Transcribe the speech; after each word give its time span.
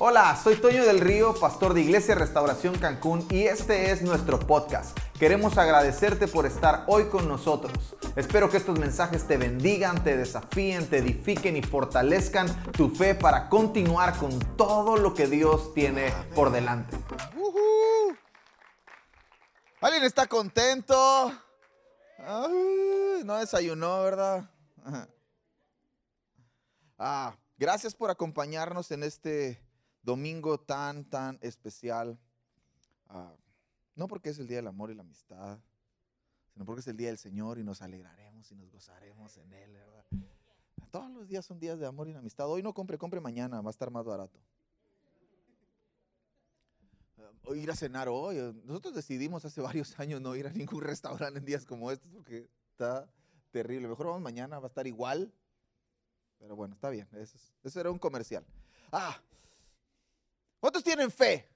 Hola, 0.00 0.36
soy 0.40 0.54
Toño 0.54 0.84
del 0.84 1.00
Río, 1.00 1.34
pastor 1.34 1.74
de 1.74 1.80
Iglesia 1.80 2.14
Restauración 2.14 2.78
Cancún 2.78 3.26
y 3.32 3.42
este 3.48 3.90
es 3.90 4.00
nuestro 4.00 4.38
podcast. 4.38 4.96
Queremos 5.18 5.58
agradecerte 5.58 6.28
por 6.28 6.46
estar 6.46 6.84
hoy 6.86 7.08
con 7.08 7.26
nosotros. 7.26 7.96
Espero 8.14 8.48
que 8.48 8.58
estos 8.58 8.78
mensajes 8.78 9.26
te 9.26 9.36
bendigan, 9.36 10.04
te 10.04 10.16
desafíen, 10.16 10.88
te 10.88 10.98
edifiquen 10.98 11.56
y 11.56 11.62
fortalezcan 11.62 12.46
tu 12.70 12.90
fe 12.90 13.16
para 13.16 13.48
continuar 13.48 14.16
con 14.18 14.38
todo 14.56 14.96
lo 14.96 15.14
que 15.14 15.26
Dios 15.26 15.74
tiene 15.74 16.12
por 16.32 16.52
delante. 16.52 16.96
¿Alguien 19.80 20.04
está 20.04 20.28
contento? 20.28 21.32
no 23.24 23.36
desayunó, 23.38 24.04
¿verdad? 24.04 24.48
Ah, 26.96 27.34
gracias 27.56 27.96
por 27.96 28.12
acompañarnos 28.12 28.92
en 28.92 29.02
este 29.02 29.67
domingo 30.08 30.58
tan, 30.58 31.04
tan 31.04 31.38
especial. 31.42 32.18
Ah, 33.08 33.36
no 33.94 34.08
porque 34.08 34.30
es 34.30 34.38
el 34.38 34.46
Día 34.46 34.56
del 34.56 34.68
Amor 34.68 34.90
y 34.90 34.94
la 34.94 35.02
Amistad, 35.02 35.58
sino 36.54 36.64
porque 36.64 36.80
es 36.80 36.86
el 36.86 36.96
Día 36.96 37.08
del 37.08 37.18
Señor 37.18 37.58
y 37.58 37.62
nos 37.62 37.82
alegraremos 37.82 38.50
y 38.50 38.54
nos 38.54 38.70
gozaremos 38.70 39.36
en 39.36 39.52
Él. 39.52 39.78
Todos 40.90 41.10
los 41.10 41.28
días 41.28 41.44
son 41.44 41.60
días 41.60 41.78
de 41.78 41.84
amor 41.84 42.08
y 42.08 42.14
amistad. 42.14 42.48
Hoy 42.48 42.62
no 42.62 42.72
compre, 42.72 42.96
compre 42.96 43.20
mañana, 43.20 43.60
va 43.60 43.68
a 43.68 43.70
estar 43.70 43.90
más 43.90 44.06
barato. 44.06 44.40
O 47.44 47.54
ir 47.54 47.70
a 47.70 47.76
cenar 47.76 48.08
hoy. 48.08 48.36
Nosotros 48.64 48.94
decidimos 48.94 49.44
hace 49.44 49.60
varios 49.60 49.98
años 50.00 50.22
no 50.22 50.34
ir 50.34 50.46
a 50.46 50.50
ningún 50.50 50.80
restaurante 50.92 51.38
en 51.38 51.44
días 51.44 51.66
como 51.66 51.90
estos 51.90 52.10
porque 52.10 52.48
está 52.70 53.06
terrible. 53.50 53.86
Mejor 53.88 54.06
vamos 54.06 54.22
mañana, 54.22 54.58
va 54.58 54.66
a 54.66 54.68
estar 54.68 54.86
igual. 54.86 55.30
Pero 56.38 56.56
bueno, 56.56 56.74
está 56.74 56.88
bien. 56.88 57.06
Eso, 57.12 57.36
eso 57.62 57.80
era 57.80 57.90
un 57.90 57.98
comercial. 57.98 58.46
Ah, 58.90 59.20
¿Cuántos 60.60 60.82
tienen 60.82 61.10
fe? 61.10 61.48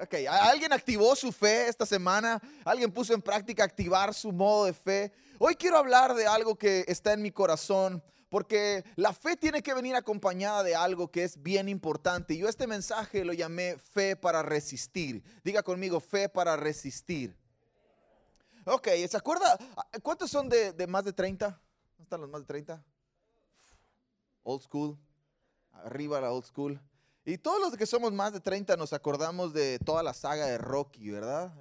Ok, 0.00 0.14
¿alguien 0.28 0.72
activó 0.72 1.14
su 1.14 1.30
fe 1.30 1.68
esta 1.68 1.84
semana? 1.84 2.40
¿Alguien 2.64 2.90
puso 2.90 3.12
en 3.12 3.20
práctica 3.20 3.64
activar 3.64 4.14
su 4.14 4.32
modo 4.32 4.64
de 4.64 4.72
fe? 4.72 5.12
Hoy 5.38 5.54
quiero 5.54 5.76
hablar 5.76 6.14
de 6.14 6.26
algo 6.26 6.56
que 6.56 6.84
está 6.88 7.12
en 7.12 7.20
mi 7.20 7.30
corazón, 7.30 8.02
porque 8.30 8.84
la 8.96 9.12
fe 9.12 9.36
tiene 9.36 9.62
que 9.62 9.74
venir 9.74 9.94
acompañada 9.94 10.62
de 10.62 10.74
algo 10.74 11.10
que 11.10 11.24
es 11.24 11.42
bien 11.42 11.68
importante. 11.68 12.36
Yo 12.36 12.48
este 12.48 12.66
mensaje 12.66 13.24
lo 13.24 13.32
llamé 13.32 13.76
fe 13.76 14.16
para 14.16 14.42
resistir. 14.42 15.22
Diga 15.44 15.62
conmigo, 15.62 16.00
fe 16.00 16.28
para 16.28 16.56
resistir. 16.56 17.36
Ok, 18.64 18.88
¿se 19.08 19.16
acuerda? 19.16 19.58
¿Cuántos 20.02 20.30
son 20.30 20.48
de, 20.48 20.72
de 20.72 20.86
más 20.86 21.04
de 21.04 21.12
30? 21.12 21.46
¿Dónde 21.48 22.02
están 22.02 22.20
los 22.22 22.30
más 22.30 22.40
de 22.40 22.46
30? 22.46 22.82
Old 24.42 24.62
school. 24.62 24.98
Arriba 25.72 26.20
la 26.20 26.32
old 26.32 26.46
school. 26.46 26.80
Y 27.24 27.38
todos 27.38 27.58
los 27.60 27.76
que 27.76 27.86
somos 27.86 28.12
más 28.12 28.32
de 28.34 28.40
30 28.40 28.76
nos 28.76 28.92
acordamos 28.92 29.54
de 29.54 29.78
toda 29.78 30.02
la 30.02 30.12
saga 30.12 30.46
de 30.46 30.58
Rocky, 30.58 31.10
¿verdad? 31.10 31.54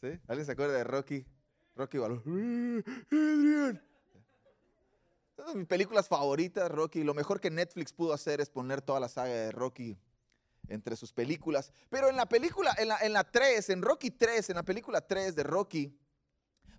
¿Sí? 0.00 0.18
¿Alguien 0.28 0.46
se 0.46 0.52
acuerda 0.52 0.74
de 0.74 0.84
Rocky? 0.84 1.26
Rocky 1.74 1.98
Balboa. 1.98 2.22
Adrián. 3.10 3.82
Una 5.38 5.48
de 5.48 5.54
mis 5.56 5.66
películas 5.66 6.06
favoritas, 6.06 6.70
Rocky. 6.70 7.02
Lo 7.02 7.14
mejor 7.14 7.40
que 7.40 7.50
Netflix 7.50 7.92
pudo 7.92 8.12
hacer 8.12 8.40
es 8.40 8.48
poner 8.48 8.80
toda 8.80 9.00
la 9.00 9.08
saga 9.08 9.32
de 9.32 9.52
Rocky 9.52 9.98
entre 10.68 10.94
sus 10.94 11.12
películas. 11.12 11.72
Pero 11.88 12.08
en 12.08 12.16
la 12.16 12.26
película, 12.26 12.74
en 12.78 12.88
la, 12.88 12.98
en 12.98 13.12
la 13.12 13.24
3, 13.24 13.70
en 13.70 13.82
Rocky 13.82 14.12
3, 14.12 14.50
en 14.50 14.56
la 14.56 14.62
película 14.62 15.00
3 15.00 15.34
de 15.34 15.42
Rocky, 15.42 15.98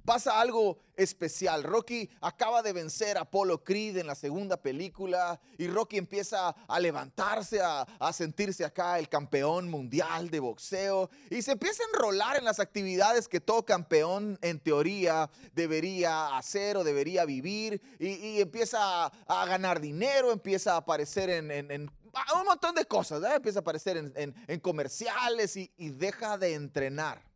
pasa 0.06 0.40
algo 0.40 0.78
especial. 0.96 1.64
Rocky 1.64 2.10
acaba 2.22 2.62
de 2.62 2.74
vencer 2.74 3.18
a 3.18 3.22
Apollo 3.22 3.64
Creed 3.64 3.98
en 3.98 4.08
la 4.08 4.16
segunda 4.16 4.58
película 4.58 5.40
y 5.58 5.68
Rocky 5.68 5.98
empieza 5.98 6.50
a 6.50 6.80
levantarse, 6.80 7.62
a, 7.62 7.86
sentirse 8.14 8.66
acá 8.66 9.00
el 9.00 9.10
campeón 9.10 9.70
mundial 9.70 10.30
de 10.30 10.40
boxeo 10.40 11.10
y 11.30 11.42
se 11.42 11.54
empieza 11.54 11.84
a 11.84 11.88
enrolar 11.94 12.38
en 12.38 12.46
las 12.46 12.60
actividades 12.60 13.28
que 13.28 13.40
todo 13.40 13.66
campeón 13.66 14.38
en 14.42 14.60
teoría 14.60 15.30
debería 15.54 16.38
hacer 16.38 16.78
o 16.78 16.84
debería 16.84 17.26
vivir 17.26 17.82
y, 18.00 18.42
empieza 18.42 19.06
a, 19.06 19.46
ganar 19.46 19.80
dinero, 19.80 20.32
empieza 20.32 20.74
a 20.74 20.78
aparecer 20.78 21.30
en, 21.30 21.92
un 22.36 22.46
montón 22.46 22.76
de 22.76 22.86
cosas, 22.86 23.24
empieza 23.34 23.60
a 23.60 23.62
aparecer 23.62 23.98
en, 23.98 24.60
comerciales 24.60 25.56
y 25.56 25.90
deja 25.90 26.38
de 26.38 26.54
entrenar. 26.54 27.31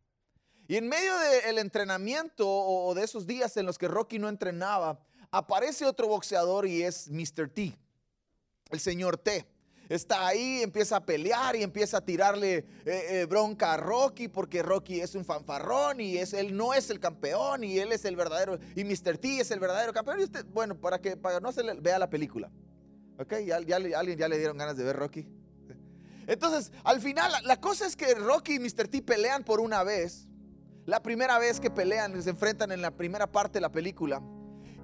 Y 0.68 0.76
en 0.76 0.88
medio 0.88 1.12
del 1.18 1.58
entrenamiento 1.58 2.48
o 2.48 2.94
de 2.94 3.04
esos 3.04 3.26
días 3.26 3.56
en 3.56 3.66
los 3.66 3.78
que 3.78 3.88
Rocky 3.88 4.18
no 4.18 4.28
entrenaba, 4.28 4.98
aparece 5.30 5.84
otro 5.84 6.08
boxeador 6.08 6.66
y 6.66 6.82
es 6.82 7.08
Mr. 7.08 7.48
T, 7.48 7.78
el 8.70 8.80
señor 8.80 9.18
T. 9.18 9.46
Está 9.88 10.26
ahí, 10.26 10.62
empieza 10.62 10.96
a 10.96 11.06
pelear 11.06 11.54
y 11.54 11.62
empieza 11.62 11.98
a 11.98 12.00
tirarle 12.00 12.56
eh, 12.56 12.64
eh, 12.84 13.26
bronca 13.28 13.74
a 13.74 13.76
Rocky 13.76 14.26
porque 14.26 14.60
Rocky 14.60 15.00
es 15.00 15.14
un 15.14 15.24
fanfarrón 15.24 16.00
y 16.00 16.16
es, 16.16 16.32
él 16.32 16.56
no 16.56 16.74
es 16.74 16.90
el 16.90 16.98
campeón 16.98 17.62
y 17.62 17.78
él 17.78 17.92
es 17.92 18.04
el 18.04 18.16
verdadero, 18.16 18.58
y 18.74 18.82
Mr. 18.82 19.16
T 19.16 19.38
es 19.38 19.52
el 19.52 19.60
verdadero 19.60 19.92
campeón. 19.92 20.18
Y 20.18 20.24
usted, 20.24 20.44
bueno, 20.46 20.74
para 20.74 21.00
que 21.00 21.16
para 21.16 21.38
no 21.38 21.52
se 21.52 21.62
le 21.62 21.74
vea 21.74 22.00
la 22.00 22.10
película. 22.10 22.50
¿Ok? 23.18 23.34
¿Ya, 23.46 23.60
ya, 23.60 23.76
alguien 23.76 24.18
ya 24.18 24.28
le 24.28 24.38
dieron 24.38 24.58
ganas 24.58 24.76
de 24.76 24.82
ver 24.82 24.96
Rocky? 24.96 25.28
Entonces, 26.26 26.72
al 26.82 27.00
final, 27.00 27.32
la 27.44 27.60
cosa 27.60 27.86
es 27.86 27.94
que 27.94 28.12
Rocky 28.14 28.54
y 28.54 28.58
Mr. 28.58 28.88
T 28.88 29.02
pelean 29.02 29.44
por 29.44 29.60
una 29.60 29.84
vez. 29.84 30.26
La 30.86 31.02
primera 31.02 31.38
vez 31.40 31.58
que 31.58 31.68
pelean, 31.68 32.22
se 32.22 32.30
enfrentan 32.30 32.70
en 32.70 32.80
la 32.80 32.92
primera 32.92 33.26
parte 33.26 33.54
de 33.54 33.60
la 33.60 33.72
película. 33.72 34.22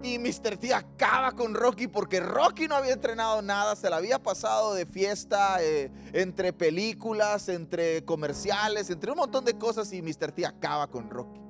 Y 0.02 0.18
Mr. 0.18 0.56
T 0.58 0.74
acaba 0.74 1.30
con 1.30 1.54
Rocky 1.54 1.86
porque 1.86 2.18
Rocky 2.18 2.66
no 2.66 2.74
había 2.74 2.92
entrenado 2.92 3.40
nada, 3.40 3.76
se 3.76 3.88
la 3.88 3.98
había 3.98 4.20
pasado 4.20 4.74
de 4.74 4.84
fiesta 4.84 5.62
eh, 5.62 5.92
entre 6.12 6.52
películas, 6.52 7.48
entre 7.48 8.04
comerciales, 8.04 8.91
entre 8.91 9.12
un 9.12 9.18
montón 9.18 9.44
de 9.44 9.56
cosas 9.56 9.92
y 9.92 10.02
Mr. 10.02 10.32
T 10.32 10.44
acaba 10.44 10.88
con 10.88 11.08
Rocky. 11.08 11.41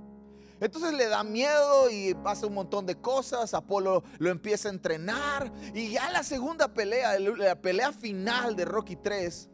Entonces 0.60 0.92
le 0.92 1.08
da 1.08 1.24
miedo 1.24 1.90
y 1.90 2.12
pasa 2.14 2.46
un 2.46 2.52
montón 2.52 2.84
de 2.84 2.96
cosas. 2.96 3.54
Apolo 3.54 4.04
lo 4.18 4.28
empieza 4.28 4.68
a 4.68 4.72
entrenar. 4.72 5.50
Y 5.72 5.92
ya 5.92 6.10
la 6.10 6.22
segunda 6.22 6.74
pelea, 6.74 7.18
la 7.18 7.60
pelea 7.60 7.90
final 7.90 8.54
de 8.54 8.66
Rocky 8.66 8.96
3, 8.96 9.48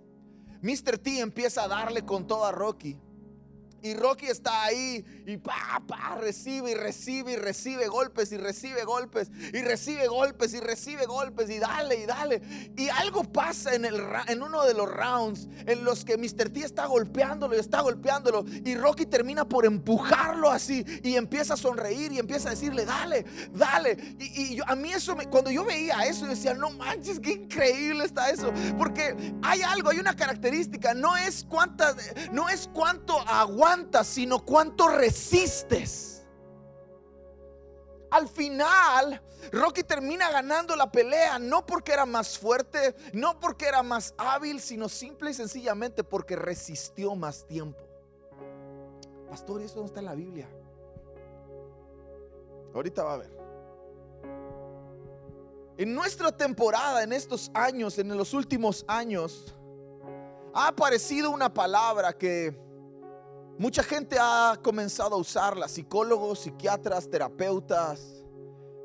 Mr. 0.61 0.99
T 0.99 1.21
empieza 1.21 1.63
a 1.63 1.69
darle 1.69 2.05
con 2.05 2.27
toda 2.27 2.51
Rocky. 2.51 3.01
Y 3.83 3.95
Rocky 3.95 4.27
está 4.27 4.65
ahí 4.65 5.05
y 5.29 5.37
pa, 5.37 6.17
recibe 6.19 6.71
y 6.71 6.75
recibe 6.75 7.33
y 7.33 7.37
recibe 7.37 7.87
golpes 7.87 8.33
y 8.33 8.39
recibe 8.39 8.85
golpes 8.85 9.31
y 9.53 9.61
recibe 9.61 10.07
golpes 10.09 10.55
y 10.55 10.61
recibe 10.61 11.05
golpes 11.05 11.51
y 11.51 11.59
dale 11.59 11.97
y 11.97 12.07
dale. 12.07 12.43
Y 12.77 12.89
algo 12.89 13.23
pasa 13.25 13.75
en, 13.75 13.85
el, 13.85 14.03
en 14.27 14.43
uno 14.43 14.65
de 14.65 14.75
los 14.75 14.91
rounds 14.91 15.49
en 15.67 15.85
los 15.85 16.05
que 16.05 16.17
Mr. 16.17 16.49
T 16.51 16.61
está 16.61 16.87
golpeándolo 16.87 17.55
y 17.55 17.59
está 17.59 17.83
golpeándolo 17.83 18.45
y 18.65 18.75
Rocky 18.75 19.05
termina 19.07 19.47
por 19.47 19.67
empujarlo 19.67 20.51
así 20.51 20.85
y 21.03 21.17
empieza 21.17 21.55
a 21.55 21.57
sonreír 21.59 22.13
y 22.13 22.19
empieza 22.19 22.49
a 22.49 22.51
decirle, 22.53 22.87
dale, 22.87 23.27
dale. 23.53 24.17
Y, 24.19 24.59
a 24.67 24.75
mí 24.75 24.93
eso, 24.93 25.15
cuando 25.31 25.51
yo 25.51 25.65
veía 25.65 26.07
eso, 26.07 26.23
yo 26.23 26.31
decía, 26.31 26.55
no 26.55 26.71
manches, 26.71 27.21
qué 27.21 27.33
increíble 27.33 28.05
está 28.05 28.31
eso. 28.31 28.51
Porque 28.77 29.15
hay 29.43 29.61
algo, 29.61 29.91
hay 29.91 29.99
una 29.99 30.17
característica, 30.17 30.95
no 30.95 31.17
es, 31.17 31.45
cuánta, 31.45 31.95
no 32.33 32.49
es 32.49 32.69
cuánto 32.73 33.21
agua 33.29 33.69
sino 34.03 34.39
cuánto 34.45 34.89
resistes. 35.19 36.23
Al 38.11 38.27
final, 38.29 39.21
Rocky 39.53 39.83
termina 39.83 40.31
ganando 40.31 40.75
la 40.77 40.91
pelea, 40.91 41.39
no 41.39 41.67
porque 41.67 41.93
era 41.93 42.07
más 42.07 42.39
fuerte, 42.39 42.95
no 43.13 43.39
porque 43.39 43.67
era 43.67 43.83
más 43.83 44.15
hábil, 44.17 44.61
sino 44.61 44.89
simple 44.89 45.31
y 45.31 45.35
sencillamente 45.35 46.05
porque 46.05 46.37
resistió 46.37 47.15
más 47.15 47.47
tiempo. 47.47 47.79
Pastor, 49.29 49.61
eso 49.61 49.81
no 49.81 49.87
está 49.87 49.99
en 49.99 50.07
la 50.07 50.15
Biblia. 50.15 50.49
Ahorita 52.75 53.03
va 53.03 53.15
a 53.15 53.17
ver. 53.19 53.39
En 55.77 55.95
nuestra 55.95 56.33
temporada, 56.33 57.03
en 57.03 57.13
estos 57.13 57.51
años, 57.53 57.99
en 57.99 58.17
los 58.17 58.33
últimos 58.33 58.85
años, 58.89 59.55
ha 60.55 60.69
aparecido 60.69 61.31
una 61.31 61.53
palabra 61.53 62.15
que 62.15 62.68
Mucha 63.59 63.83
gente 63.83 64.17
ha 64.21 64.57
comenzado 64.63 65.17
a 65.17 65.19
usarla, 65.19 65.67
psicólogos, 65.67 66.39
psiquiatras, 66.39 67.11
terapeutas, 67.11 68.25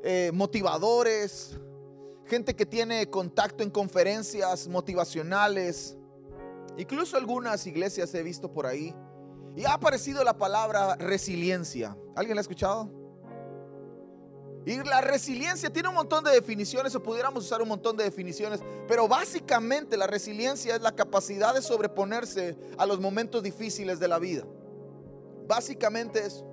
eh, 0.02 0.32
motivadores, 0.34 1.56
gente 2.26 2.56
que 2.56 2.66
tiene 2.66 3.08
contacto 3.08 3.62
en 3.62 3.70
conferencias 3.70 4.66
motivacionales, 4.66 5.96
incluso 6.76 7.16
algunas 7.16 7.64
iglesias 7.68 8.12
he 8.14 8.24
visto 8.24 8.52
por 8.52 8.66
ahí. 8.66 8.92
Y 9.54 9.64
ha 9.64 9.74
aparecido 9.74 10.24
la 10.24 10.36
palabra 10.36 10.96
resiliencia. 10.96 11.96
¿Alguien 12.16 12.34
la 12.34 12.40
ha 12.40 12.42
escuchado? 12.42 12.90
Y 14.66 14.82
la 14.82 15.02
resiliencia 15.02 15.70
tiene 15.70 15.88
un 15.88 15.94
montón 15.94 16.24
de 16.24 16.32
definiciones 16.32 16.92
o 16.96 17.00
pudiéramos 17.00 17.44
usar 17.44 17.62
un 17.62 17.68
montón 17.68 17.96
de 17.96 18.02
definiciones, 18.02 18.60
pero 18.88 19.06
básicamente 19.06 19.96
la 19.96 20.08
resiliencia 20.08 20.74
es 20.74 20.82
la 20.82 20.96
capacidad 20.96 21.54
de 21.54 21.62
sobreponerse 21.62 22.56
a 22.76 22.86
los 22.86 22.98
momentos 22.98 23.40
difíciles 23.40 24.00
de 24.00 24.08
la 24.08 24.18
vida. 24.18 24.44
Básicamente 25.46 26.24
eso. 26.24 26.44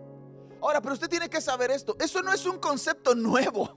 Ahora, 0.61 0.81
pero 0.81 0.93
usted 0.93 1.09
tiene 1.09 1.29
que 1.29 1.41
saber 1.41 1.71
esto. 1.71 1.95
Eso 1.99 2.21
no 2.21 2.31
es 2.31 2.45
un 2.45 2.59
concepto 2.59 3.15
nuevo. 3.15 3.73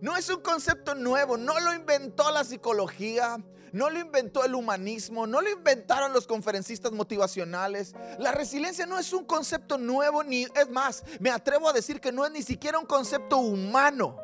No 0.00 0.16
es 0.16 0.28
un 0.28 0.40
concepto 0.40 0.94
nuevo, 0.94 1.36
no 1.36 1.58
lo 1.58 1.72
inventó 1.72 2.30
la 2.30 2.44
psicología, 2.44 3.38
no 3.72 3.90
lo 3.90 3.98
inventó 3.98 4.44
el 4.44 4.54
humanismo, 4.54 5.26
no 5.26 5.40
lo 5.40 5.50
inventaron 5.50 6.12
los 6.12 6.26
conferencistas 6.26 6.92
motivacionales. 6.92 7.94
La 8.18 8.32
resiliencia 8.32 8.86
no 8.86 8.98
es 8.98 9.12
un 9.12 9.24
concepto 9.24 9.76
nuevo, 9.78 10.22
ni 10.22 10.44
es 10.44 10.70
más, 10.70 11.02
me 11.20 11.30
atrevo 11.30 11.68
a 11.68 11.72
decir 11.72 12.00
que 12.00 12.12
no 12.12 12.24
es 12.24 12.32
ni 12.32 12.42
siquiera 12.42 12.78
un 12.78 12.86
concepto 12.86 13.38
humano. 13.38 14.18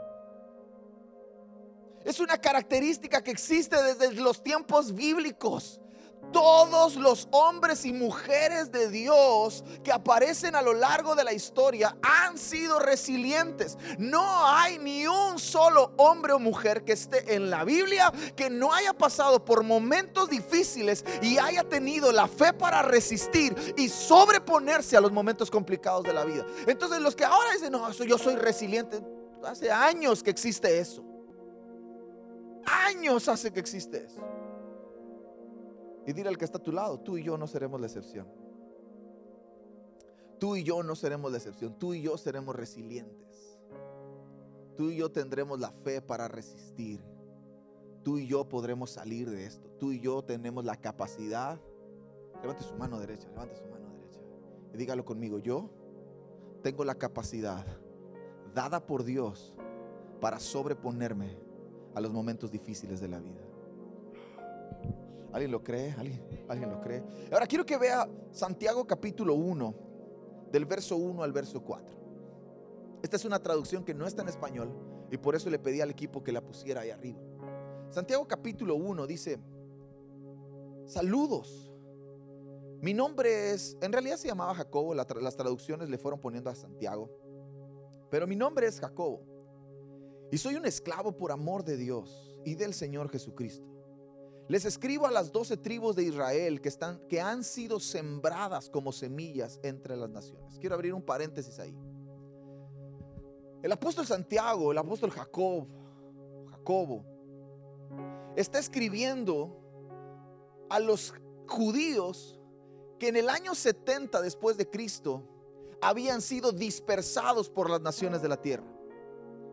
Es 2.04 2.18
una 2.18 2.38
característica 2.38 3.22
que 3.22 3.30
existe 3.30 3.80
desde 3.82 4.12
los 4.14 4.42
tiempos 4.42 4.94
bíblicos. 4.94 5.81
Todos 6.32 6.96
los 6.96 7.28
hombres 7.30 7.84
y 7.84 7.92
mujeres 7.92 8.72
de 8.72 8.88
Dios 8.88 9.62
que 9.84 9.92
aparecen 9.92 10.56
a 10.56 10.62
lo 10.62 10.72
largo 10.72 11.14
de 11.14 11.24
la 11.24 11.32
historia 11.32 11.96
han 12.02 12.38
sido 12.38 12.78
resilientes. 12.78 13.76
No 13.98 14.46
hay 14.46 14.78
ni 14.78 15.06
un 15.06 15.38
solo 15.38 15.92
hombre 15.96 16.32
o 16.32 16.38
mujer 16.38 16.84
que 16.84 16.92
esté 16.92 17.34
en 17.34 17.50
la 17.50 17.64
Biblia 17.64 18.12
que 18.34 18.50
no 18.50 18.72
haya 18.72 18.92
pasado 18.92 19.44
por 19.44 19.62
momentos 19.62 20.30
difíciles 20.30 21.04
y 21.20 21.38
haya 21.38 21.64
tenido 21.64 22.12
la 22.12 22.26
fe 22.26 22.52
para 22.52 22.82
resistir 22.82 23.54
y 23.76 23.88
sobreponerse 23.88 24.96
a 24.96 25.00
los 25.00 25.12
momentos 25.12 25.50
complicados 25.50 26.04
de 26.04 26.12
la 26.12 26.24
vida. 26.24 26.46
Entonces 26.66 27.00
los 27.00 27.14
que 27.14 27.24
ahora 27.24 27.52
dicen, 27.52 27.72
no, 27.72 27.90
yo 27.90 28.18
soy 28.18 28.36
resiliente, 28.36 29.00
hace 29.44 29.70
años 29.70 30.22
que 30.22 30.30
existe 30.30 30.78
eso. 30.78 31.04
Años 32.64 33.28
hace 33.28 33.52
que 33.52 33.60
existe 33.60 34.04
eso. 34.04 34.22
Y 36.06 36.12
dile 36.12 36.28
al 36.28 36.38
que 36.38 36.44
está 36.44 36.58
a 36.58 36.62
tu 36.62 36.72
lado, 36.72 36.98
tú 37.00 37.16
y 37.16 37.22
yo 37.22 37.36
no 37.36 37.46
seremos 37.46 37.80
la 37.80 37.86
excepción. 37.86 38.26
Tú 40.38 40.56
y 40.56 40.64
yo 40.64 40.82
no 40.82 40.96
seremos 40.96 41.30
la 41.30 41.38
excepción. 41.38 41.78
Tú 41.78 41.94
y 41.94 42.02
yo 42.02 42.18
seremos 42.18 42.56
resilientes. 42.56 43.60
Tú 44.76 44.90
y 44.90 44.96
yo 44.96 45.12
tendremos 45.12 45.60
la 45.60 45.70
fe 45.70 46.02
para 46.02 46.26
resistir. 46.26 47.00
Tú 48.02 48.18
y 48.18 48.26
yo 48.26 48.48
podremos 48.48 48.90
salir 48.90 49.30
de 49.30 49.46
esto. 49.46 49.68
Tú 49.78 49.92
y 49.92 50.00
yo 50.00 50.24
tenemos 50.24 50.64
la 50.64 50.76
capacidad. 50.76 51.60
Levante 52.40 52.64
su 52.64 52.74
mano 52.74 52.98
derecha, 52.98 53.28
levante 53.28 53.54
su 53.54 53.64
mano 53.66 53.88
derecha. 53.90 54.20
Y 54.74 54.76
dígalo 54.76 55.04
conmigo, 55.04 55.38
yo 55.38 55.70
tengo 56.62 56.84
la 56.84 56.96
capacidad 56.96 57.64
dada 58.52 58.84
por 58.84 59.04
Dios 59.04 59.54
para 60.20 60.40
sobreponerme 60.40 61.36
a 61.94 62.00
los 62.00 62.12
momentos 62.12 62.50
difíciles 62.50 63.00
de 63.00 63.08
la 63.08 63.20
vida. 63.20 63.42
¿Alguien 65.32 65.50
lo 65.50 65.62
cree? 65.62 65.94
¿Alguien, 65.98 66.46
¿Alguien 66.48 66.70
lo 66.70 66.80
cree? 66.80 67.02
Ahora 67.32 67.46
quiero 67.46 67.64
que 67.64 67.78
vea 67.78 68.08
Santiago 68.32 68.86
capítulo 68.86 69.34
1, 69.34 69.74
del 70.52 70.66
verso 70.66 70.96
1 70.96 71.22
al 71.22 71.32
verso 71.32 71.62
4. 71.62 71.96
Esta 73.02 73.16
es 73.16 73.24
una 73.24 73.42
traducción 73.42 73.84
que 73.84 73.94
no 73.94 74.06
está 74.06 74.22
en 74.22 74.28
español 74.28 74.70
y 75.10 75.16
por 75.16 75.34
eso 75.34 75.48
le 75.48 75.58
pedí 75.58 75.80
al 75.80 75.90
equipo 75.90 76.22
que 76.22 76.32
la 76.32 76.42
pusiera 76.42 76.82
ahí 76.82 76.90
arriba. 76.90 77.18
Santiago 77.90 78.28
capítulo 78.28 78.74
1 78.74 79.06
dice, 79.06 79.38
saludos. 80.86 81.72
Mi 82.80 82.92
nombre 82.92 83.52
es, 83.52 83.78
en 83.80 83.92
realidad 83.92 84.16
se 84.16 84.28
llamaba 84.28 84.54
Jacobo, 84.54 84.92
las 84.92 85.36
traducciones 85.36 85.88
le 85.88 85.98
fueron 85.98 86.20
poniendo 86.20 86.50
a 86.50 86.54
Santiago, 86.54 87.10
pero 88.10 88.26
mi 88.26 88.36
nombre 88.36 88.66
es 88.66 88.78
Jacobo. 88.80 89.22
Y 90.30 90.38
soy 90.38 90.56
un 90.56 90.66
esclavo 90.66 91.16
por 91.16 91.32
amor 91.32 91.64
de 91.64 91.76
Dios 91.76 92.38
y 92.44 92.54
del 92.54 92.74
Señor 92.74 93.08
Jesucristo. 93.10 93.71
Les 94.52 94.66
escribo 94.66 95.06
a 95.06 95.10
las 95.10 95.32
doce 95.32 95.56
tribus 95.56 95.96
de 95.96 96.02
Israel 96.02 96.60
que, 96.60 96.68
están, 96.68 97.00
que 97.08 97.22
han 97.22 97.42
sido 97.42 97.80
sembradas 97.80 98.68
como 98.68 98.92
semillas 98.92 99.58
entre 99.62 99.96
las 99.96 100.10
naciones. 100.10 100.58
Quiero 100.60 100.74
abrir 100.74 100.92
un 100.92 101.00
paréntesis 101.00 101.58
ahí. 101.58 101.74
El 103.62 103.72
apóstol 103.72 104.06
Santiago, 104.06 104.70
el 104.70 104.76
apóstol 104.76 105.10
Jacob, 105.10 105.66
Jacobo, 106.50 107.02
está 108.36 108.58
escribiendo 108.58 109.58
a 110.68 110.78
los 110.80 111.14
judíos 111.48 112.38
que 112.98 113.08
en 113.08 113.16
el 113.16 113.30
año 113.30 113.54
70 113.54 114.20
después 114.20 114.58
de 114.58 114.68
Cristo 114.68 115.22
habían 115.80 116.20
sido 116.20 116.52
dispersados 116.52 117.48
por 117.48 117.70
las 117.70 117.80
naciones 117.80 118.20
de 118.20 118.28
la 118.28 118.36
tierra. 118.36 118.70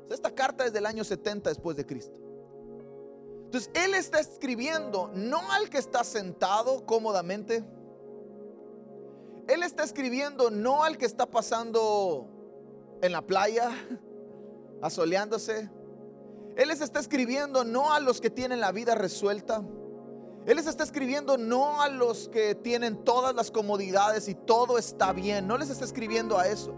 Esta 0.09 0.35
carta 0.35 0.65
es 0.65 0.73
del 0.73 0.85
año 0.85 1.05
70 1.05 1.51
después 1.51 1.77
de 1.77 1.85
Cristo. 1.85 2.28
Entonces, 3.49 3.71
él 3.73 3.95
está 3.95 4.19
escribiendo 4.19 5.09
no 5.15 5.51
al 5.51 5.71
que 5.71 5.79
está 5.79 6.03
sentado 6.03 6.85
cómodamente. 6.85 7.63
Él 9.47 9.63
está 9.63 9.83
escribiendo 9.83 10.51
no 10.51 10.83
al 10.83 10.99
que 10.99 11.07
está 11.07 11.25
pasando 11.25 12.27
en 13.01 13.11
la 13.11 13.23
playa, 13.23 13.71
asoleándose. 14.83 15.67
Él 16.57 16.67
les 16.67 16.79
está 16.81 16.99
escribiendo 16.99 17.63
no 17.63 17.91
a 17.91 17.99
los 17.99 18.21
que 18.21 18.29
tienen 18.29 18.59
la 18.59 18.71
vida 18.71 18.93
resuelta. 18.93 19.63
Él 20.45 20.57
les 20.57 20.67
está 20.67 20.83
escribiendo 20.83 21.35
no 21.35 21.81
a 21.81 21.89
los 21.89 22.29
que 22.29 22.53
tienen 22.53 23.03
todas 23.03 23.33
las 23.33 23.49
comodidades 23.49 24.27
y 24.27 24.35
todo 24.35 24.77
está 24.77 25.11
bien. 25.11 25.47
No 25.47 25.57
les 25.57 25.71
está 25.71 25.85
escribiendo 25.85 26.37
a 26.37 26.47
eso 26.47 26.75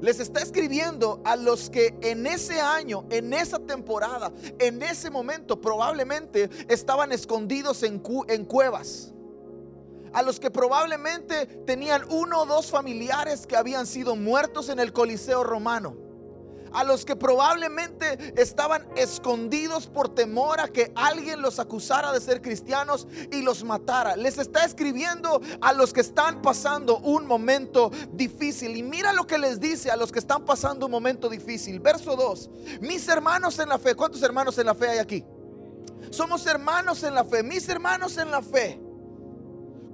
les 0.00 0.20
está 0.20 0.40
escribiendo 0.40 1.20
a 1.24 1.36
los 1.36 1.70
que 1.70 1.94
en 2.00 2.26
ese 2.26 2.60
año, 2.60 3.04
en 3.10 3.32
esa 3.32 3.58
temporada, 3.58 4.32
en 4.58 4.82
ese 4.82 5.10
momento 5.10 5.60
probablemente 5.60 6.50
estaban 6.68 7.12
escondidos 7.12 7.82
en, 7.82 7.98
cuevas. 7.98 9.12
A 10.12 10.22
los 10.22 10.40
que 10.40 10.50
probablemente 10.50 11.46
tenían 11.66 12.02
uno 12.10 12.42
o 12.42 12.46
dos 12.46 12.70
familiares 12.70 13.46
que 13.46 13.56
habían 13.56 13.86
sido 13.86 14.16
muertos 14.16 14.68
en 14.68 14.78
el 14.78 14.92
Coliseo 14.92 15.44
romano 15.44 16.07
a 16.72 16.84
los 16.84 17.04
que 17.04 17.16
probablemente 17.16 18.34
estaban 18.40 18.86
escondidos 18.96 19.86
por 19.86 20.14
temor 20.14 20.60
a 20.60 20.68
que 20.68 20.92
alguien 20.94 21.42
los 21.42 21.58
acusara 21.58 22.12
de 22.12 22.20
ser 22.20 22.42
cristianos 22.42 23.06
y 23.30 23.42
los 23.42 23.64
matara. 23.64 24.16
Les 24.16 24.38
está 24.38 24.64
escribiendo 24.64 25.40
a 25.60 25.72
los 25.72 25.92
que 25.92 26.00
están 26.00 26.42
pasando 26.42 26.98
un 26.98 27.26
momento 27.26 27.90
difícil. 28.12 28.76
Y 28.76 28.82
mira 28.82 29.12
lo 29.12 29.26
que 29.26 29.38
les 29.38 29.60
dice 29.60 29.90
a 29.90 29.96
los 29.96 30.12
que 30.12 30.18
están 30.18 30.44
pasando 30.44 30.86
un 30.86 30.92
momento 30.92 31.28
difícil. 31.28 31.80
Verso 31.80 32.16
2. 32.16 32.50
Mis 32.80 33.08
hermanos 33.08 33.58
en 33.58 33.68
la 33.68 33.78
fe. 33.78 33.94
¿Cuántos 33.94 34.22
hermanos 34.22 34.58
en 34.58 34.66
la 34.66 34.74
fe 34.74 34.88
hay 34.88 34.98
aquí? 34.98 35.24
Somos 36.10 36.46
hermanos 36.46 37.02
en 37.02 37.14
la 37.14 37.24
fe. 37.24 37.42
Mis 37.42 37.68
hermanos 37.68 38.16
en 38.16 38.30
la 38.30 38.42
fe 38.42 38.87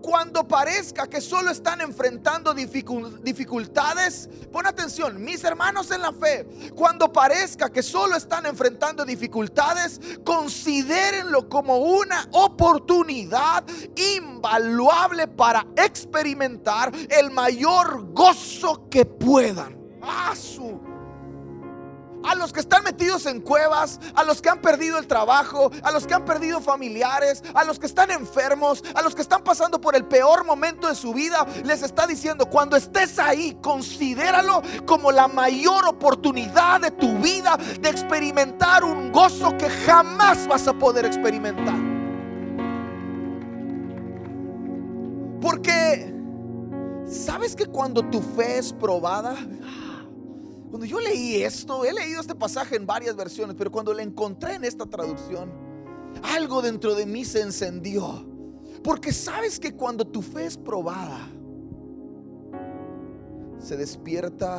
cuando 0.04 0.46
parezca 0.46 1.06
que 1.08 1.18
solo 1.18 1.50
están 1.50 1.80
enfrentando 1.80 2.52
dificultades, 2.52 4.28
pon 4.52 4.66
atención, 4.66 5.24
mis 5.24 5.42
hermanos 5.44 5.90
en 5.92 6.02
la 6.02 6.12
fe, 6.12 6.46
cuando 6.76 7.10
parezca 7.10 7.72
que 7.72 7.82
solo 7.82 8.14
están 8.14 8.44
enfrentando 8.44 9.06
dificultades, 9.06 9.98
considérenlo 10.22 11.48
como 11.48 11.78
una 11.78 12.28
oportunidad 12.32 13.64
invaluable 13.96 15.26
para 15.26 15.66
experimentar 15.74 16.92
el 17.08 17.30
mayor 17.30 18.12
gozo 18.12 18.86
que 18.90 19.06
puedan. 19.06 19.74
Ah, 20.02 20.34
su 20.36 20.93
a 22.24 22.34
los 22.34 22.52
que 22.52 22.60
están 22.60 22.82
metidos 22.84 23.26
en 23.26 23.40
cuevas, 23.40 24.00
a 24.14 24.24
los 24.24 24.40
que 24.40 24.48
han 24.48 24.60
perdido 24.60 24.98
el 24.98 25.06
trabajo, 25.06 25.70
a 25.82 25.92
los 25.92 26.06
que 26.06 26.14
han 26.14 26.24
perdido 26.24 26.60
familiares, 26.60 27.42
a 27.54 27.64
los 27.64 27.78
que 27.78 27.86
están 27.86 28.10
enfermos, 28.10 28.82
a 28.94 29.02
los 29.02 29.14
que 29.14 29.22
están 29.22 29.42
pasando 29.44 29.80
por 29.80 29.94
el 29.94 30.04
peor 30.04 30.44
momento 30.44 30.88
de 30.88 30.94
su 30.94 31.12
vida, 31.12 31.46
les 31.64 31.82
está 31.82 32.06
diciendo, 32.06 32.46
cuando 32.46 32.76
estés 32.76 33.18
ahí, 33.18 33.56
considéralo 33.60 34.62
como 34.86 35.12
la 35.12 35.28
mayor 35.28 35.86
oportunidad 35.86 36.80
de 36.80 36.90
tu 36.90 37.18
vida 37.18 37.58
de 37.80 37.88
experimentar 37.88 38.84
un 38.84 39.12
gozo 39.12 39.56
que 39.56 39.68
jamás 39.68 40.46
vas 40.46 40.66
a 40.66 40.72
poder 40.72 41.04
experimentar. 41.04 41.94
Porque, 45.40 46.14
¿sabes 47.06 47.54
que 47.54 47.66
cuando 47.66 48.02
tu 48.02 48.20
fe 48.22 48.58
es 48.58 48.72
probada, 48.72 49.36
cuando 50.74 50.86
yo 50.86 50.98
leí 50.98 51.36
esto, 51.36 51.84
he 51.84 51.92
leído 51.92 52.20
este 52.20 52.34
pasaje 52.34 52.74
en 52.74 52.84
varias 52.84 53.14
versiones, 53.14 53.54
pero 53.56 53.70
cuando 53.70 53.94
lo 53.94 54.00
encontré 54.00 54.54
en 54.54 54.64
esta 54.64 54.84
traducción, 54.84 55.52
algo 56.34 56.62
dentro 56.62 56.96
de 56.96 57.06
mí 57.06 57.24
se 57.24 57.42
encendió. 57.42 58.26
Porque 58.82 59.12
sabes 59.12 59.60
que 59.60 59.76
cuando 59.76 60.04
tu 60.04 60.20
fe 60.20 60.46
es 60.46 60.56
probada, 60.56 61.28
se 63.60 63.76
despierta 63.76 64.58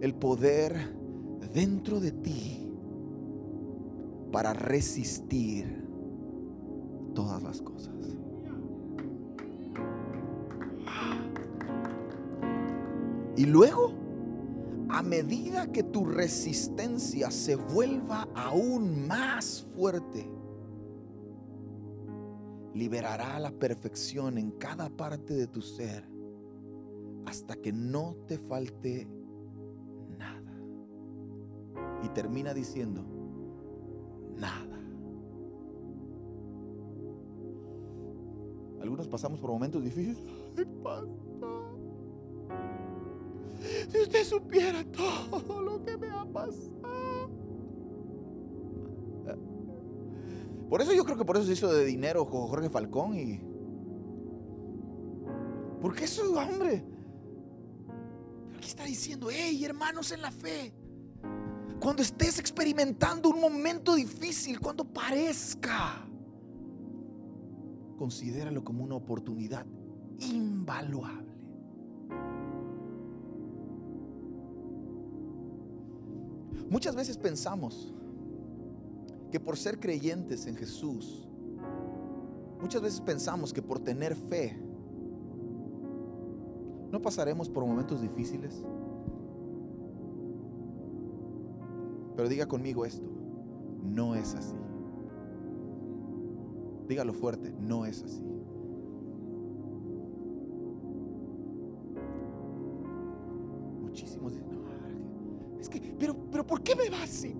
el 0.00 0.14
poder 0.14 0.94
dentro 1.52 1.98
de 1.98 2.12
ti 2.12 2.70
para 4.30 4.52
resistir 4.52 5.84
todas 7.12 7.42
las 7.42 7.60
cosas. 7.60 7.96
Y 13.36 13.46
luego 13.46 13.99
a 14.92 15.02
medida 15.02 15.70
que 15.70 15.82
tu 15.82 16.04
resistencia 16.04 17.30
se 17.30 17.54
vuelva 17.54 18.28
aún 18.34 19.06
más 19.06 19.66
fuerte, 19.74 20.28
liberará 22.74 23.38
la 23.38 23.50
perfección 23.50 24.38
en 24.38 24.50
cada 24.52 24.88
parte 24.88 25.34
de 25.34 25.46
tu 25.46 25.62
ser 25.62 26.08
hasta 27.26 27.56
que 27.56 27.72
no 27.72 28.16
te 28.26 28.38
falte 28.38 29.06
nada. 30.18 30.52
Y 32.02 32.08
termina 32.08 32.52
diciendo, 32.52 33.04
nada. 34.36 34.80
Algunos 38.80 39.06
pasamos 39.08 39.38
por 39.38 39.50
momentos 39.50 39.84
difíciles. 39.84 40.18
Ay. 40.84 41.29
Si 43.90 44.00
usted 44.00 44.24
supiera 44.24 44.84
todo 44.84 45.60
lo 45.60 45.82
que 45.82 45.96
me 45.96 46.08
ha 46.08 46.24
pasado. 46.24 47.30
Por 50.68 50.80
eso 50.80 50.92
yo 50.94 51.04
creo 51.04 51.16
que 51.16 51.24
por 51.24 51.36
eso 51.36 51.46
se 51.46 51.54
hizo 51.54 51.72
de 51.72 51.84
dinero 51.84 52.24
Jorge 52.24 52.70
Falcón 52.70 53.18
y. 53.18 53.40
Porque 55.80 56.04
eso, 56.04 56.22
hombre. 56.32 56.84
Aquí 58.56 58.68
está 58.68 58.84
diciendo, 58.84 59.28
hey, 59.30 59.64
hermanos 59.64 60.12
en 60.12 60.22
la 60.22 60.30
fe. 60.30 60.72
Cuando 61.80 62.02
estés 62.02 62.38
experimentando 62.38 63.30
un 63.30 63.40
momento 63.40 63.94
difícil, 63.94 64.60
cuando 64.60 64.84
parezca, 64.84 66.06
considéralo 67.96 68.62
como 68.62 68.84
una 68.84 68.96
oportunidad 68.96 69.66
invaluable. 70.18 71.29
Muchas 76.70 76.94
veces 76.94 77.18
pensamos 77.18 77.92
que 79.32 79.40
por 79.40 79.56
ser 79.56 79.80
creyentes 79.80 80.46
en 80.46 80.54
Jesús, 80.54 81.28
muchas 82.60 82.80
veces 82.80 83.00
pensamos 83.00 83.52
que 83.52 83.60
por 83.60 83.80
tener 83.80 84.14
fe, 84.14 84.56
no 86.92 87.02
pasaremos 87.02 87.48
por 87.48 87.66
momentos 87.66 88.00
difíciles. 88.00 88.64
Pero 92.16 92.28
diga 92.28 92.46
conmigo 92.46 92.84
esto, 92.84 93.08
no 93.82 94.14
es 94.14 94.34
así. 94.34 94.56
Dígalo 96.86 97.12
fuerte, 97.12 97.52
no 97.58 97.84
es 97.84 98.02
así. 98.02 98.29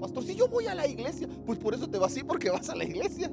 Pastor? 0.01 0.25
Si 0.25 0.35
yo 0.35 0.49
voy 0.49 0.67
a 0.67 0.75
la 0.75 0.87
iglesia, 0.87 1.29
pues 1.47 1.59
por 1.59 1.75
eso 1.75 1.89
te 1.89 1.99
va 1.99 2.07
así, 2.07 2.23
porque 2.23 2.51
vas 2.51 2.69
a 2.69 2.75
la 2.75 2.85
iglesia. 2.85 3.31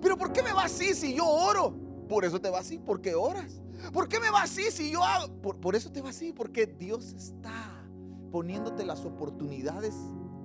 Pero 0.00 0.16
¿por 0.16 0.32
qué 0.32 0.42
me 0.42 0.52
va 0.52 0.64
así 0.64 0.94
si 0.94 1.14
yo 1.14 1.26
oro? 1.26 1.74
Por 2.08 2.24
eso 2.24 2.40
te 2.40 2.50
va 2.50 2.60
así, 2.60 2.78
porque 2.78 3.14
oras. 3.14 3.60
¿Por 3.92 4.08
qué 4.08 4.18
me 4.20 4.30
va 4.30 4.42
así 4.42 4.70
si 4.70 4.90
yo 4.90 5.02
hago? 5.02 5.32
Por, 5.40 5.56
por 5.56 5.76
eso 5.76 5.90
te 5.90 6.00
va 6.00 6.10
así, 6.10 6.32
porque 6.32 6.66
Dios 6.66 7.12
está 7.12 7.84
poniéndote 8.30 8.84
las 8.84 9.04
oportunidades 9.04 9.94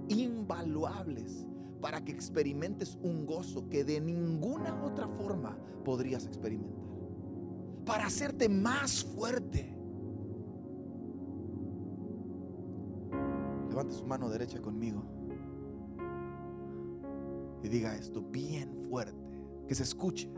invaluables 0.09 1.45
para 1.81 2.03
que 2.03 2.11
experimentes 2.11 2.97
un 3.01 3.25
gozo 3.25 3.67
que 3.69 3.83
de 3.83 3.99
ninguna 3.99 4.83
otra 4.83 5.07
forma 5.07 5.57
podrías 5.83 6.25
experimentar. 6.25 6.81
Para 7.85 8.05
hacerte 8.05 8.47
más 8.47 9.03
fuerte. 9.03 9.72
Levante 13.73 13.95
su 13.95 14.05
mano 14.05 14.29
derecha 14.29 14.61
conmigo. 14.61 15.01
Y 17.63 17.67
diga 17.69 17.95
esto 17.95 18.21
bien 18.21 18.71
fuerte. 18.87 19.17
Que 19.67 19.73
se 19.73 19.81
escuche. 19.81 20.29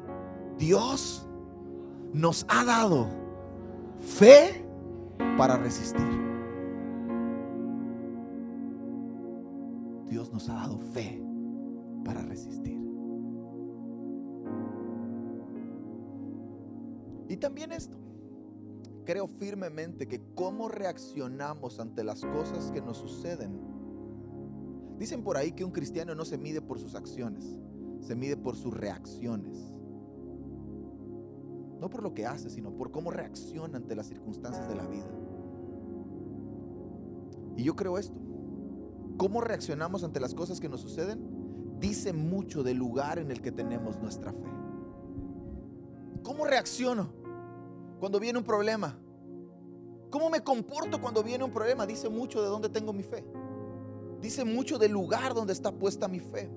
Dios 0.58 1.28
nos 2.14 2.46
ha 2.48 2.64
dado 2.64 3.10
fe 4.00 4.66
para 5.38 5.58
resistir. 5.58 6.08
Dios 10.08 10.32
nos 10.32 10.48
ha 10.48 10.54
dado 10.54 10.78
fe 10.78 11.22
para 12.06 12.22
resistir. 12.22 12.80
Y 17.28 17.36
también 17.36 17.74
esto, 17.74 17.98
creo 19.06 19.28
firmemente 19.28 20.08
que 20.08 20.22
cómo 20.34 20.68
reaccionamos 20.68 21.80
ante 21.80 22.04
las 22.04 22.22
cosas 22.22 22.72
que 22.72 22.82
nos 22.82 22.98
suceden. 22.98 23.60
Dicen 24.98 25.24
por 25.24 25.38
ahí 25.38 25.52
que 25.52 25.64
un 25.64 25.72
cristiano 25.72 26.16
no 26.16 26.26
se 26.26 26.38
mide 26.38 26.62
por 26.62 26.80
sus 26.80 26.96
acciones, 26.96 27.58
se 28.02 28.16
mide 28.16 28.36
por 28.36 28.56
sus 28.56 28.74
reacciones. 28.74 29.72
No 31.80 31.90
por 31.90 32.02
lo 32.02 32.14
que 32.14 32.26
hace, 32.26 32.50
sino 32.50 32.76
por 32.76 32.92
cómo 32.92 33.12
reacciona 33.12 33.78
ante 33.78 33.96
las 33.96 34.08
circunstancias 34.08 34.68
de 34.68 34.76
la 34.76 34.88
vida. 34.88 35.12
Y 37.58 37.64
yo 37.64 37.76
creo 37.76 37.98
esto 37.98 38.20
cómo 39.18 39.42
reaccionamos 39.42 40.04
ante 40.04 40.20
las 40.20 40.34
cosas 40.34 40.60
que 40.60 40.70
nos 40.70 40.82
suceden, 40.82 41.80
dice 41.80 42.14
mucho 42.14 42.64
del 42.64 42.78
lugar 42.78 43.20
en 43.20 43.32
el 43.32 43.42
que 43.42 43.52
tenemos 43.52 44.00
nuestra 44.00 44.32
fe. 44.32 44.50
¿Cómo 46.24 46.46
reacciono 46.46 47.25
cuando 48.00 48.20
viene 48.20 48.38
un 48.40 48.46
problema? 48.46 48.98
¿Cómo 50.10 50.30
me 50.30 50.42
comporto 50.42 51.02
cuando 51.02 51.24
viene 51.24 51.44
un 51.44 51.52
problema? 51.52 51.86
Dice 51.86 52.10
mucho 52.10 52.42
de 52.42 52.48
dónde 52.48 52.70
tengo 52.70 52.94
mi 52.94 53.04
fe. 53.04 53.26
Dice 54.22 54.46
mucho 54.46 54.78
del 54.78 54.92
lugar 54.92 55.34
donde 55.34 55.54
está 55.54 55.72
puesta 55.72 56.08
mi 56.08 56.20
fe. 56.20 56.50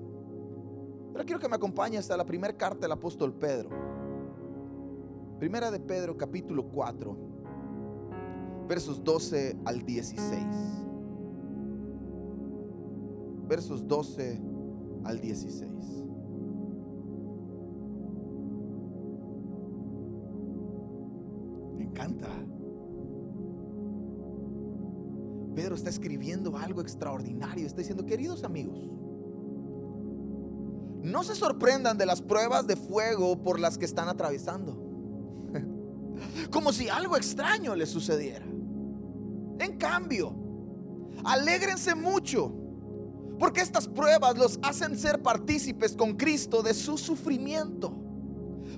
Pero 1.13 1.25
quiero 1.25 1.39
que 1.39 1.49
me 1.49 1.55
acompañes 1.55 2.09
a 2.11 2.17
la 2.17 2.25
primera 2.25 2.55
carta 2.55 2.81
del 2.81 2.91
apóstol 2.91 3.33
Pedro. 3.33 3.69
Primera 5.39 5.71
de 5.71 5.79
Pedro 5.79 6.17
capítulo 6.17 6.67
4, 6.67 7.17
versos 8.67 9.03
12 9.03 9.57
al 9.65 9.85
16 9.85 10.79
versos 13.49 13.85
12 13.87 14.39
al 15.03 15.19
16. 15.19 15.98
Encanta. 21.99 22.27
Pedro 25.55 25.75
está 25.75 25.89
escribiendo 25.89 26.57
algo 26.57 26.81
extraordinario. 26.81 27.65
Está 27.65 27.79
diciendo, 27.79 28.05
queridos 28.05 28.43
amigos, 28.43 28.79
no 31.03 31.23
se 31.23 31.35
sorprendan 31.35 31.97
de 31.97 32.05
las 32.05 32.21
pruebas 32.21 32.67
de 32.67 32.75
fuego 32.75 33.41
por 33.41 33.59
las 33.59 33.77
que 33.77 33.85
están 33.85 34.07
atravesando. 34.07 34.77
Como 36.51 36.71
si 36.71 36.87
algo 36.89 37.17
extraño 37.17 37.75
les 37.75 37.89
sucediera. 37.89 38.45
En 38.45 39.77
cambio, 39.77 40.33
alégrense 41.25 41.95
mucho 41.95 42.53
porque 43.37 43.61
estas 43.61 43.87
pruebas 43.87 44.37
los 44.37 44.59
hacen 44.61 44.97
ser 44.97 45.21
partícipes 45.21 45.95
con 45.95 46.15
Cristo 46.15 46.61
de 46.61 46.73
su 46.73 46.97
sufrimiento. 46.97 47.98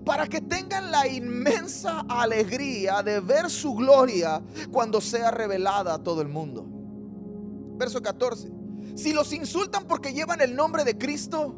Para 0.06 0.28
que 0.28 0.42
tengan 0.42 0.92
la 0.92 1.08
inmensa 1.08 2.02
alegría 2.10 3.04
de 3.04 3.20
ver 3.20 3.50
su 3.50 3.76
gloria 3.76 4.42
cuando 4.72 5.00
sea 5.00 5.32
revelada 5.32 5.94
a 5.94 6.04
todo 6.04 6.22
el 6.22 6.28
mundo. 6.28 6.66
Verso 7.78 8.02
14. 8.02 8.52
Si 8.96 9.14
los 9.14 9.32
insultan 9.32 9.86
porque 9.88 10.14
llevan 10.14 10.42
el 10.42 10.56
nombre 10.56 10.84
de 10.84 10.98
Cristo, 10.98 11.56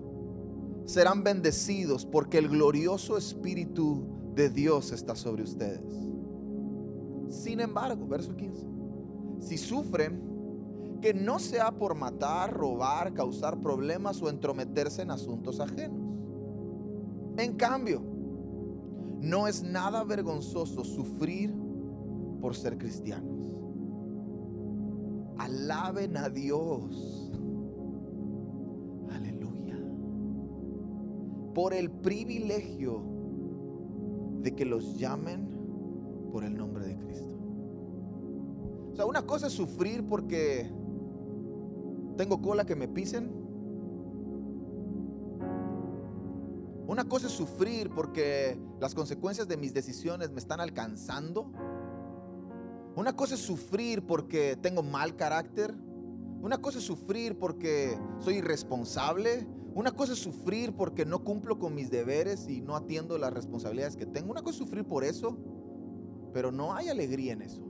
serán 0.86 1.24
bendecidos 1.24 2.06
porque 2.06 2.38
el 2.38 2.50
glorioso 2.50 3.18
Espíritu 3.18 4.06
de 4.36 4.50
Dios 4.50 4.92
está 4.92 5.16
sobre 5.16 5.44
ustedes. 5.44 5.82
Sin 7.30 7.60
embargo, 7.60 8.06
verso 8.08 8.36
15. 8.36 8.68
Si 9.40 9.58
sufren 9.58 10.34
que 11.02 11.14
no 11.14 11.40
sea 11.40 11.72
por 11.72 11.96
matar, 11.96 12.54
robar, 12.54 13.14
causar 13.14 13.60
problemas 13.60 14.22
o 14.22 14.30
entrometerse 14.30 15.02
en 15.02 15.12
asuntos 15.12 15.60
ajenos. 15.60 16.00
En 17.38 17.56
cambio, 17.56 18.02
no 19.24 19.48
es 19.48 19.64
nada 19.64 20.04
vergonzoso 20.04 20.84
sufrir 20.84 21.56
por 22.42 22.56
ser 22.56 22.78
cristianos. 22.78 23.58
Alaben 25.38 26.18
a 26.18 26.28
Dios. 26.30 27.32
Aleluya. 29.10 29.80
Por 31.54 31.74
el 31.74 31.90
privilegio 31.90 33.02
de 34.42 34.54
que 34.54 34.66
los 34.66 34.98
llamen 35.00 35.48
por 36.30 36.44
el 36.44 36.58
nombre 36.58 36.86
de 36.86 36.98
Cristo. 36.98 37.40
O 38.92 38.96
sea, 38.96 39.06
una 39.06 39.26
cosa 39.26 39.48
es 39.48 39.54
sufrir 39.54 40.06
porque 40.06 40.70
tengo 42.18 42.42
cola 42.42 42.66
que 42.66 42.76
me 42.76 42.90
pisen. 42.90 43.43
Una 46.86 47.06
cosa 47.06 47.28
es 47.28 47.34
sufrir 47.34 47.90
porque 47.90 48.60
las 48.80 48.94
consecuencias 48.94 49.48
de 49.48 49.56
mis 49.56 49.74
decisiones 49.74 50.32
me 50.32 50.40
están 50.40 50.60
alcanzando. 50.60 51.52
Una 52.96 53.16
cosa 53.16 53.36
es 53.36 53.42
sufrir 53.42 54.06
porque 54.06 54.58
tengo 54.62 54.84
mal 54.84 55.16
carácter. 55.16 55.74
Una 56.42 56.58
cosa 56.58 56.80
es 56.80 56.84
sufrir 56.84 57.40
porque 57.40 57.98
soy 58.20 58.36
irresponsable. 58.36 59.48
Una 59.74 59.92
cosa 59.94 60.12
es 60.12 60.20
sufrir 60.20 60.76
porque 60.76 61.06
no 61.06 61.24
cumplo 61.24 61.58
con 61.58 61.74
mis 61.74 61.90
deberes 61.90 62.50
y 62.50 62.62
no 62.62 62.76
atiendo 62.76 63.18
las 63.18 63.34
responsabilidades 63.34 63.96
que 63.96 64.06
tengo. 64.06 64.32
Una 64.32 64.42
cosa 64.42 64.52
es 64.52 64.58
sufrir 64.58 64.84
por 64.84 65.06
eso, 65.06 65.38
pero 66.34 66.52
no 66.52 66.76
hay 66.76 66.90
alegría 66.90 67.32
en 67.32 67.44
eso. 67.44 67.64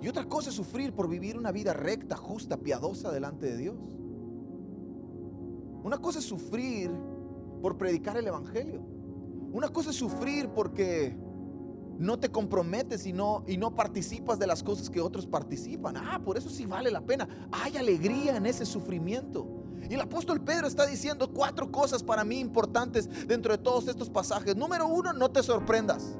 Y 0.00 0.08
otra 0.08 0.26
cosa 0.26 0.50
es 0.50 0.54
sufrir 0.54 0.94
por 0.94 1.08
vivir 1.08 1.36
una 1.36 1.50
vida 1.50 1.72
recta, 1.72 2.16
justa, 2.16 2.56
piadosa 2.56 3.10
delante 3.10 3.46
de 3.46 3.56
Dios. 3.56 3.76
Una 5.82 5.98
cosa 5.98 6.20
es 6.20 6.24
sufrir 6.24 6.90
por 7.60 7.76
predicar 7.76 8.16
el 8.16 8.26
Evangelio. 8.26 8.80
Una 9.52 9.68
cosa 9.68 9.90
es 9.90 9.96
sufrir 9.96 10.48
porque 10.48 11.16
no 11.98 12.18
te 12.18 12.30
comprometes 12.30 13.04
y 13.06 13.12
no, 13.12 13.44
y 13.46 13.58
no 13.58 13.74
participas 13.74 14.38
de 14.38 14.46
las 14.46 14.62
cosas 14.62 14.88
que 14.88 15.00
otros 15.00 15.26
participan. 15.26 15.96
Ah, 15.96 16.20
por 16.24 16.38
eso 16.38 16.48
sí 16.48 16.64
vale 16.64 16.90
la 16.90 17.02
pena. 17.02 17.28
Hay 17.52 17.76
alegría 17.76 18.36
en 18.36 18.46
ese 18.46 18.64
sufrimiento. 18.64 19.46
Y 19.88 19.94
el 19.94 20.00
apóstol 20.00 20.40
Pedro 20.40 20.66
está 20.66 20.86
diciendo 20.86 21.30
cuatro 21.32 21.70
cosas 21.70 22.02
para 22.02 22.24
mí 22.24 22.38
importantes 22.38 23.08
dentro 23.26 23.52
de 23.52 23.62
todos 23.62 23.88
estos 23.88 24.08
pasajes. 24.08 24.56
Número 24.56 24.86
uno, 24.86 25.12
no 25.12 25.30
te 25.30 25.42
sorprendas. 25.42 26.16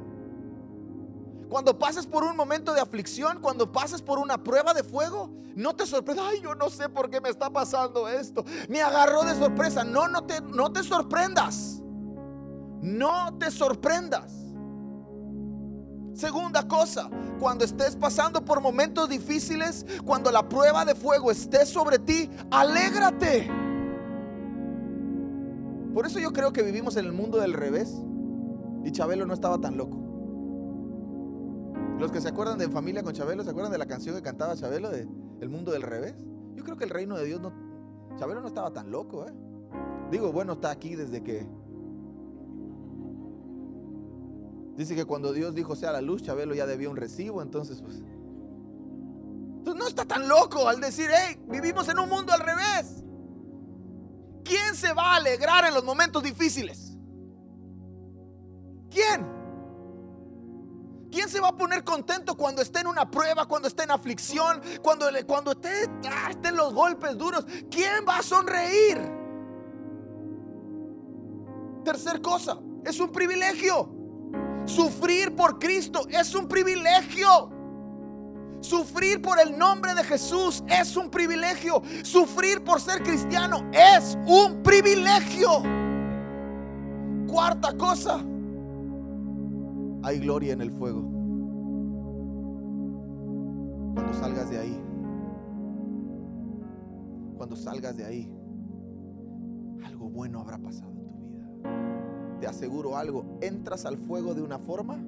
Cuando 1.51 1.77
pases 1.77 2.07
por 2.07 2.23
un 2.23 2.37
momento 2.37 2.73
de 2.73 2.81
aflicción, 2.81 3.41
cuando 3.41 3.73
pases 3.73 4.01
por 4.01 4.21
una 4.21 4.39
prueba 4.39 4.73
de 4.73 4.85
fuego, 4.85 5.31
no 5.57 5.75
te 5.75 5.85
sorprendas. 5.85 6.27
Ay, 6.31 6.41
yo 6.41 6.55
no 6.55 6.71
sé 6.71 6.89
por 6.89 7.11
qué 7.11 7.21
me 7.21 7.29
está 7.29 7.51
pasando 7.51 8.09
esto. 8.09 8.45
Me 8.69 8.81
agarró 8.81 9.25
de 9.25 9.35
sorpresa. 9.35 9.83
No, 9.83 10.07
no 10.07 10.23
te, 10.25 10.41
no 10.43 10.73
te 10.73 10.85
sorprendas. 10.85 11.83
No 12.81 13.37
te 13.37 13.51
sorprendas. 13.51 14.33
Segunda 16.15 16.69
cosa, 16.69 17.11
cuando 17.41 17.65
estés 17.65 17.97
pasando 17.97 18.45
por 18.45 18.61
momentos 18.61 19.09
difíciles, 19.09 19.85
cuando 20.05 20.31
la 20.31 20.49
prueba 20.49 20.85
de 20.85 20.95
fuego 20.95 21.33
esté 21.33 21.67
sobre 21.67 21.99
ti, 21.99 22.31
alégrate. 22.53 23.51
Por 25.93 26.07
eso 26.07 26.21
yo 26.21 26.33
creo 26.33 26.53
que 26.53 26.63
vivimos 26.63 26.97
en 26.97 27.07
el 27.07 27.13
mundo 27.13 27.39
del 27.39 27.55
revés. 27.55 27.93
Y 28.85 28.93
Chabelo 28.93 29.27
no 29.27 29.35
estaba 29.35 29.59
tan 29.59 29.77
loco. 29.77 30.10
Los 32.01 32.11
que 32.11 32.23
se 32.23 32.31
acuerdan 32.31 32.57
de 32.57 32.67
Familia 32.71 33.03
con 33.03 33.13
Chabelo, 33.13 33.45
¿se 33.45 33.51
acuerdan 33.51 33.71
de 33.71 33.77
la 33.77 33.85
canción 33.85 34.17
que 34.17 34.23
cantaba 34.23 34.57
Chabelo 34.57 34.89
de 34.89 35.07
El 35.39 35.51
mundo 35.51 35.71
del 35.71 35.83
revés? 35.83 36.15
Yo 36.55 36.65
creo 36.65 36.79
que 36.79 36.85
el 36.85 36.91
reino 36.91 37.15
de 37.19 37.27
Dios 37.27 37.43
no. 37.43 37.53
Chabelo 38.17 38.41
no 38.41 38.49
estaba 38.49 38.73
tan 38.73 38.91
loco, 38.91 39.27
¿eh? 39.29 39.35
Digo, 40.11 40.33
bueno, 40.33 40.55
está 40.55 40.71
aquí 40.71 40.97
desde 40.97 41.23
que. 41.23 41.47
Dice 44.79 44.97
que 44.97 45.05
cuando 45.05 45.35
Dios 45.35 45.55
dijo 45.55 45.77
sea 45.77 45.93
la 45.93 46.01
luz, 46.01 46.23
Chabelo 46.23 46.55
ya 46.55 46.65
debía 46.65 46.89
un 46.89 46.97
recibo, 46.97 47.43
entonces 47.43 47.83
pues. 47.83 48.03
Entonces 49.59 49.79
no 49.79 49.87
está 49.87 50.07
tan 50.07 50.27
loco 50.27 50.69
al 50.69 50.81
decir, 50.81 51.11
hey, 51.13 51.39
vivimos 51.51 51.87
en 51.91 51.99
un 51.99 52.09
mundo 52.09 52.33
al 52.33 52.41
revés. 52.41 53.05
¿Quién 54.43 54.75
se 54.75 54.95
va 54.95 55.13
a 55.13 55.17
alegrar 55.17 55.67
en 55.67 55.75
los 55.75 55.85
momentos 55.85 56.23
difíciles? 56.23 56.97
¿Quién? 58.89 59.40
¿Quién 61.21 61.29
se 61.29 61.39
va 61.39 61.49
a 61.49 61.55
poner 61.55 61.85
contento 61.85 62.35
cuando 62.35 62.63
esté 62.63 62.81
en 62.81 62.87
una 62.87 63.11
prueba, 63.11 63.45
cuando 63.45 63.69
esté 63.69 63.83
en 63.83 63.91
aflicción, 63.91 64.59
cuando, 64.81 65.05
cuando 65.27 65.53
esté, 65.53 65.87
ah, 66.11 66.29
esté 66.31 66.49
en 66.49 66.57
los 66.57 66.73
golpes 66.73 67.19
duros? 67.19 67.45
¿Quién 67.71 68.07
va 68.09 68.17
a 68.17 68.23
sonreír? 68.23 68.99
Tercer 71.85 72.23
cosa, 72.23 72.59
es 72.87 72.99
un 73.01 73.13
privilegio. 73.13 73.91
Sufrir 74.65 75.37
por 75.37 75.59
Cristo 75.59 76.07
es 76.09 76.35
un 76.35 76.49
privilegio. 76.49 77.51
Sufrir 78.63 79.21
por 79.21 79.39
el 79.41 79.59
nombre 79.59 79.93
de 79.95 80.05
Jesús 80.05 80.65
es 80.69 80.97
un 80.97 81.11
privilegio. 81.11 81.83
Sufrir 82.03 82.65
por 82.65 82.81
ser 82.81 83.03
cristiano 83.03 83.71
es 83.75 84.17
un 84.27 84.63
privilegio. 84.63 85.63
Cuarta 87.29 87.77
cosa, 87.77 88.25
hay 90.03 90.19
gloria 90.19 90.53
en 90.53 90.61
el 90.61 90.71
fuego. 90.71 91.03
Cuando 93.95 94.13
salgas 94.15 94.51
de 94.51 94.59
ahí, 94.59 94.83
cuando 97.37 97.57
salgas 97.57 97.97
de 97.97 98.05
ahí, 98.05 98.33
algo 99.85 100.09
bueno 100.11 100.41
habrá 100.41 100.59
pasado 100.59 100.91
en 100.91 101.09
tu 101.09 101.19
vida. 101.19 101.51
Te 102.41 102.47
aseguro 102.47 102.97
algo, 102.97 103.39
entras 103.41 103.85
al 103.85 103.99
fuego 103.99 104.35
de 104.35 104.43
una 104.43 104.59
forma, 104.59 105.03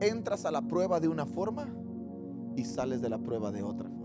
entras 0.00 0.44
a 0.44 0.50
la 0.50 0.62
prueba 0.62 1.00
de 1.00 1.08
una 1.08 1.26
forma 1.26 1.66
y 2.56 2.64
sales 2.64 3.02
de 3.02 3.08
la 3.08 3.18
prueba 3.18 3.50
de 3.52 3.62
otra 3.62 3.88
forma. 3.88 4.03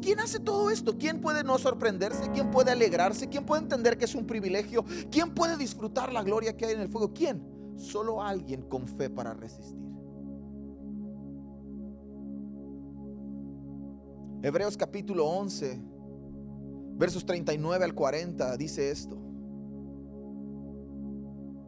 ¿Quién 0.00 0.20
hace 0.20 0.40
todo 0.40 0.70
esto? 0.70 0.96
¿Quién 0.98 1.20
puede 1.20 1.44
no 1.44 1.58
sorprenderse? 1.58 2.30
¿Quién 2.32 2.50
puede 2.50 2.70
alegrarse? 2.70 3.28
¿Quién 3.28 3.44
puede 3.44 3.62
entender 3.62 3.98
que 3.98 4.04
es 4.04 4.14
un 4.14 4.26
privilegio? 4.26 4.84
¿Quién 5.10 5.34
puede 5.34 5.56
disfrutar 5.56 6.12
la 6.12 6.22
gloria 6.22 6.56
que 6.56 6.66
hay 6.66 6.74
en 6.74 6.80
el 6.80 6.88
fuego? 6.88 7.12
¿Quién? 7.12 7.42
Solo 7.76 8.22
alguien 8.22 8.62
con 8.62 8.86
fe 8.86 9.08
para 9.08 9.34
resistir. 9.34 9.78
Hebreos 14.42 14.76
capítulo 14.76 15.26
11, 15.26 15.78
versos 16.94 17.26
39 17.26 17.84
al 17.84 17.94
40 17.94 18.56
dice 18.56 18.90
esto. 18.90 19.18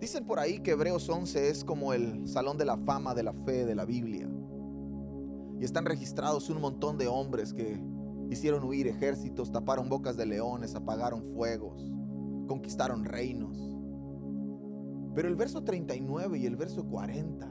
Dicen 0.00 0.24
por 0.24 0.40
ahí 0.40 0.58
que 0.58 0.72
Hebreos 0.72 1.08
11 1.08 1.48
es 1.48 1.64
como 1.64 1.92
el 1.92 2.26
salón 2.26 2.58
de 2.58 2.64
la 2.64 2.76
fama 2.76 3.14
de 3.14 3.22
la 3.22 3.32
fe 3.32 3.66
de 3.66 3.74
la 3.74 3.84
Biblia. 3.84 4.28
Y 5.60 5.64
están 5.64 5.84
registrados 5.84 6.50
un 6.50 6.60
montón 6.60 6.98
de 6.98 7.06
hombres 7.06 7.52
que 7.52 7.80
Hicieron 8.32 8.64
huir 8.64 8.88
ejércitos, 8.88 9.52
taparon 9.52 9.90
bocas 9.90 10.16
de 10.16 10.24
leones, 10.24 10.74
apagaron 10.74 11.22
fuegos, 11.34 11.92
conquistaron 12.48 13.04
reinos. 13.04 13.58
Pero 15.14 15.28
el 15.28 15.36
verso 15.36 15.62
39 15.62 16.38
y 16.38 16.46
el 16.46 16.56
verso 16.56 16.86
40 16.86 17.46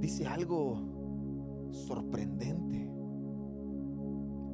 dice 0.00 0.26
algo 0.26 1.68
sorprendente. 1.70 2.90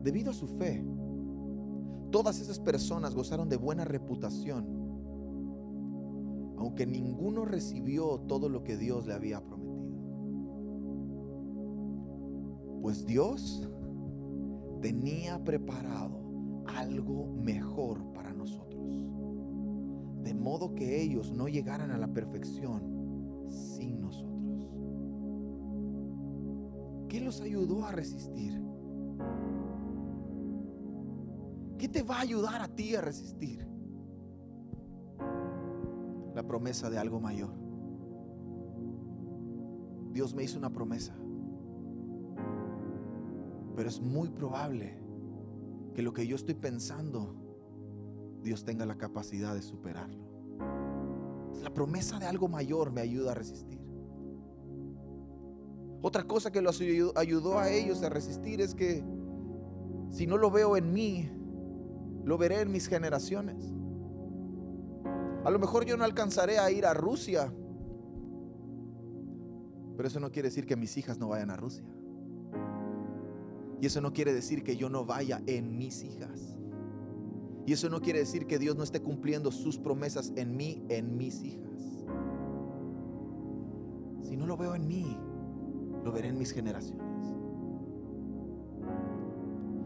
Debido 0.03 0.31
a 0.31 0.35
su 0.35 0.47
fe, 0.47 0.85
todas 2.11 2.39
esas 2.39 2.61
personas 2.61 3.15
gozaron 3.15 3.49
de 3.49 3.57
buena 3.57 3.87
reputación, 3.87 4.67
aunque 6.59 6.87
ninguno 6.87 7.47
recibió 7.47 8.21
todo 8.29 8.51
lo 8.51 8.63
que 8.63 8.77
Dios 8.77 9.07
le 9.07 9.15
había 9.15 9.41
prometido. 9.41 9.54
Pues 12.85 13.07
Dios 13.07 13.67
tenía 14.83 15.43
preparado 15.43 16.21
algo 16.67 17.33
mejor 17.33 18.13
para 18.13 18.35
nosotros. 18.35 19.09
De 20.23 20.35
modo 20.35 20.75
que 20.75 21.01
ellos 21.01 21.33
no 21.33 21.49
llegaran 21.49 21.93
a 21.93 21.97
la 21.97 22.09
perfección 22.09 23.47
sin 23.49 24.03
nosotros. 24.03 24.69
¿Qué 27.09 27.23
los 27.23 27.41
ayudó 27.41 27.87
a 27.87 27.93
resistir? 27.93 28.63
¿Qué 31.79 31.89
te 31.89 32.03
va 32.03 32.19
a 32.19 32.21
ayudar 32.21 32.61
a 32.61 32.69
ti 32.69 32.95
a 32.95 33.01
resistir? 33.01 33.67
La 36.35 36.43
promesa 36.47 36.91
de 36.91 36.99
algo 36.99 37.19
mayor. 37.19 37.55
Dios 40.13 40.35
me 40.35 40.45
hizo 40.45 40.59
una 40.59 40.71
promesa. 40.71 41.17
Pero 43.77 43.89
es 43.89 44.01
muy 44.01 44.29
probable 44.29 44.99
que 45.95 46.03
lo 46.03 46.13
que 46.13 46.27
yo 46.27 46.37
estoy 46.37 46.55
pensando, 46.55 47.35
Dios 48.43 48.65
tenga 48.65 48.87
la 48.87 48.97
capacidad 48.97 49.55
de 49.55 49.63
superarlo. 49.63 50.25
La 51.63 51.73
promesa 51.73 52.19
de 52.19 52.27
algo 52.27 52.49
mayor 52.49 52.93
me 52.93 53.01
ayuda 53.01 53.33
a 53.33 53.35
resistir. 53.35 53.81
Otra 56.03 56.25
cosa 56.25 56.53
que 56.53 56.61
los 56.61 56.81
ayudó 57.17 57.59
a 57.59 57.71
ellos 57.71 58.03
a 58.03 58.11
resistir 58.11 58.61
es 58.61 58.75
que 58.75 59.03
si 60.11 60.27
no 60.27 60.37
lo 60.37 60.51
veo 60.51 60.77
en 60.77 60.93
mí, 60.93 61.31
lo 62.25 62.37
veré 62.37 62.61
en 62.61 62.71
mis 62.71 62.89
generaciones. 62.89 63.73
A 65.45 65.51
lo 65.51 65.59
mejor 65.59 65.85
yo 65.85 65.97
no 65.97 66.05
alcanzaré 66.05 66.59
a 66.59 66.71
ir 66.71 66.87
a 66.87 66.95
Rusia, 66.95 67.53
pero 69.97 70.09
eso 70.09 70.21
no 70.21 70.31
quiere 70.31 70.49
decir 70.49 70.67
que 70.67 70.77
mis 70.77 70.97
hijas 70.97 71.19
no 71.19 71.29
vayan 71.29 71.51
a 71.51 71.57
Rusia. 71.57 71.85
Y 73.85 73.87
eso 73.87 74.01
no 74.01 74.15
quiere 74.15 74.33
decir 74.33 74.65
que 74.65 74.79
yo 74.79 74.89
no 74.89 75.05
vaya 75.05 75.43
en 75.47 75.77
mis 75.77 76.05
hijas. 76.05 76.57
Y 77.67 77.75
eso 77.75 77.91
no 77.91 78.01
quiere 78.01 78.21
decir 78.21 78.47
que 78.47 78.59
Dios 78.59 78.77
no 78.77 78.83
esté 78.83 79.03
cumpliendo 79.03 79.53
sus 79.53 79.77
promesas 79.77 80.33
en 80.37 80.57
mí, 80.57 80.83
en 80.89 81.19
mis 81.19 81.43
hijas. 81.43 81.83
Si 84.23 84.39
no 84.39 84.47
lo 84.47 84.57
veo 84.57 84.75
en 84.75 84.89
mí, 84.89 85.19
lo 86.03 86.13
veré 86.13 86.29
en 86.29 86.39
mis 86.39 86.53
generaciones. 86.53 87.05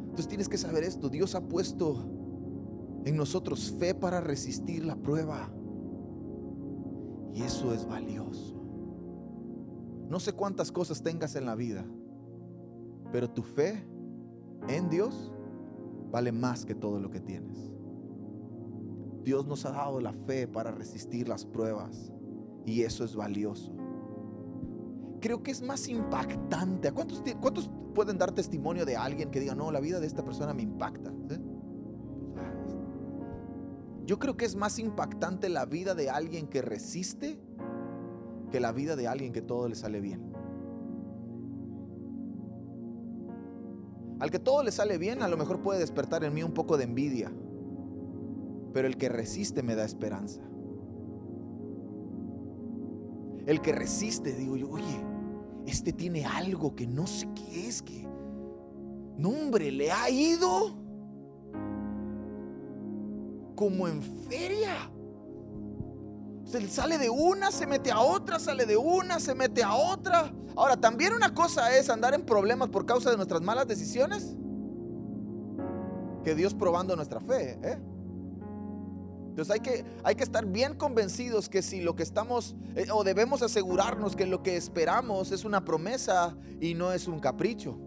Entonces 0.02 0.28
tienes 0.28 0.48
que 0.48 0.58
saber 0.58 0.84
esto. 0.84 1.08
Dios 1.08 1.34
ha 1.34 1.40
puesto 1.40 2.08
en 3.04 3.16
nosotros 3.16 3.74
fe 3.80 3.96
para 3.96 4.20
resistir 4.20 4.84
la 4.84 4.94
prueba. 4.94 5.50
Y 7.34 7.42
eso 7.42 7.74
es 7.74 7.84
valioso. 7.84 8.62
No 10.08 10.20
sé 10.20 10.34
cuántas 10.34 10.70
cosas 10.70 11.02
tengas 11.02 11.34
en 11.34 11.46
la 11.46 11.56
vida. 11.56 11.84
Pero 13.12 13.30
tu 13.30 13.42
fe 13.42 13.84
en 14.68 14.88
Dios 14.88 15.32
vale 16.10 16.32
más 16.32 16.64
que 16.64 16.74
todo 16.74 17.00
lo 17.00 17.10
que 17.10 17.20
tienes. 17.20 17.72
Dios 19.24 19.46
nos 19.46 19.64
ha 19.66 19.72
dado 19.72 20.00
la 20.00 20.12
fe 20.12 20.48
para 20.48 20.70
resistir 20.70 21.28
las 21.28 21.44
pruebas 21.44 22.12
y 22.64 22.82
eso 22.82 23.04
es 23.04 23.14
valioso. 23.14 23.74
creo 25.20 25.42
que 25.42 25.50
es 25.50 25.62
más 25.62 25.88
impactante. 25.88 26.92
¿Cuántos, 26.92 27.22
¿Cuántos 27.40 27.70
pueden 27.94 28.18
dar 28.18 28.32
testimonio 28.32 28.86
de 28.86 28.96
alguien 28.96 29.30
que 29.30 29.40
diga, 29.40 29.54
no, 29.54 29.72
la 29.72 29.80
vida 29.80 30.00
de 30.00 30.06
esta 30.06 30.24
persona 30.24 30.54
me 30.54 30.62
impacta? 30.62 31.12
Yo 34.06 34.18
creo 34.18 34.38
que 34.38 34.46
es 34.46 34.56
más 34.56 34.78
impactante 34.78 35.50
la 35.50 35.66
vida 35.66 35.94
de 35.94 36.08
alguien 36.08 36.46
que 36.46 36.62
resiste 36.62 37.38
que 38.50 38.58
la 38.58 38.72
vida 38.72 38.96
de 38.96 39.06
alguien 39.06 39.34
que 39.34 39.42
todo 39.42 39.68
le 39.68 39.74
sale 39.74 40.00
bien. 40.00 40.32
Al 44.20 44.30
que 44.30 44.38
todo 44.38 44.62
le 44.62 44.72
sale 44.72 44.98
bien, 44.98 45.22
a 45.22 45.28
lo 45.28 45.36
mejor 45.36 45.60
puede 45.60 45.80
despertar 45.80 46.24
en 46.24 46.34
mí 46.34 46.42
un 46.42 46.52
poco 46.52 46.76
de 46.76 46.84
envidia, 46.84 47.32
pero 48.72 48.88
el 48.88 48.96
que 48.96 49.08
resiste 49.08 49.62
me 49.62 49.74
da 49.74 49.84
esperanza. 49.84 50.40
El 53.46 53.60
que 53.62 53.72
resiste, 53.72 54.34
digo 54.34 54.56
yo, 54.56 54.68
oye, 54.70 55.00
este 55.66 55.92
tiene 55.92 56.24
algo 56.24 56.74
que 56.74 56.86
no 56.86 57.06
sé 57.06 57.28
qué 57.34 57.68
es, 57.68 57.82
que, 57.82 58.06
no 59.16 59.30
hombre, 59.30 59.70
le 59.70 59.90
ha 59.90 60.10
ido 60.10 60.76
como 63.54 63.88
en 63.88 64.02
feria. 64.02 64.90
Se 66.44 66.66
sale 66.68 66.96
de 66.96 67.10
una, 67.10 67.50
se 67.50 67.66
mete 67.66 67.90
a 67.90 68.00
otra, 68.00 68.38
sale 68.38 68.66
de 68.66 68.76
una, 68.76 69.20
se 69.20 69.34
mete 69.34 69.62
a 69.62 69.74
otra. 69.74 70.32
Ahora, 70.58 70.76
también 70.76 71.12
una 71.12 71.32
cosa 71.32 71.78
es 71.78 71.88
andar 71.88 72.14
en 72.14 72.22
problemas 72.22 72.68
por 72.70 72.84
causa 72.84 73.12
de 73.12 73.16
nuestras 73.16 73.40
malas 73.40 73.68
decisiones. 73.68 74.36
Que 76.24 76.34
Dios 76.34 76.52
probando 76.52 76.96
nuestra 76.96 77.20
fe. 77.20 77.60
¿eh? 77.62 77.78
Entonces 79.28 79.54
hay 79.54 79.60
que, 79.60 79.84
hay 80.02 80.16
que 80.16 80.24
estar 80.24 80.44
bien 80.44 80.74
convencidos 80.74 81.48
que 81.48 81.62
si 81.62 81.80
lo 81.80 81.94
que 81.94 82.02
estamos, 82.02 82.56
eh, 82.74 82.88
o 82.92 83.04
debemos 83.04 83.40
asegurarnos 83.42 84.16
que 84.16 84.26
lo 84.26 84.42
que 84.42 84.56
esperamos 84.56 85.30
es 85.30 85.44
una 85.44 85.64
promesa 85.64 86.36
y 86.60 86.74
no 86.74 86.92
es 86.92 87.06
un 87.06 87.20
capricho. 87.20 87.78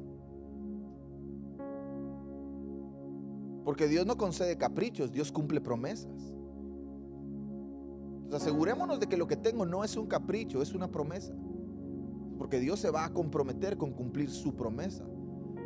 Porque 3.66 3.90
Dios 3.90 4.06
no 4.06 4.16
concede 4.16 4.58
caprichos, 4.58 5.12
Dios 5.12 5.30
cumple 5.30 5.60
promesas. 5.60 6.32
Entonces 8.24 8.48
asegurémonos 8.48 9.02
de 9.02 9.08
que 9.08 9.18
lo 9.18 9.28
que 9.28 9.36
tengo 9.36 9.66
no 9.66 9.84
es 9.84 9.98
un 9.98 10.08
capricho, 10.08 10.62
es 10.62 10.72
una 10.72 10.90
promesa. 10.90 11.34
Porque 12.42 12.60
Dios 12.60 12.80
se 12.80 12.90
va 12.90 13.06
a 13.06 13.14
comprometer 13.14 13.78
con 13.78 13.92
cumplir 13.92 14.32
su 14.32 14.56
promesa. 14.56 15.06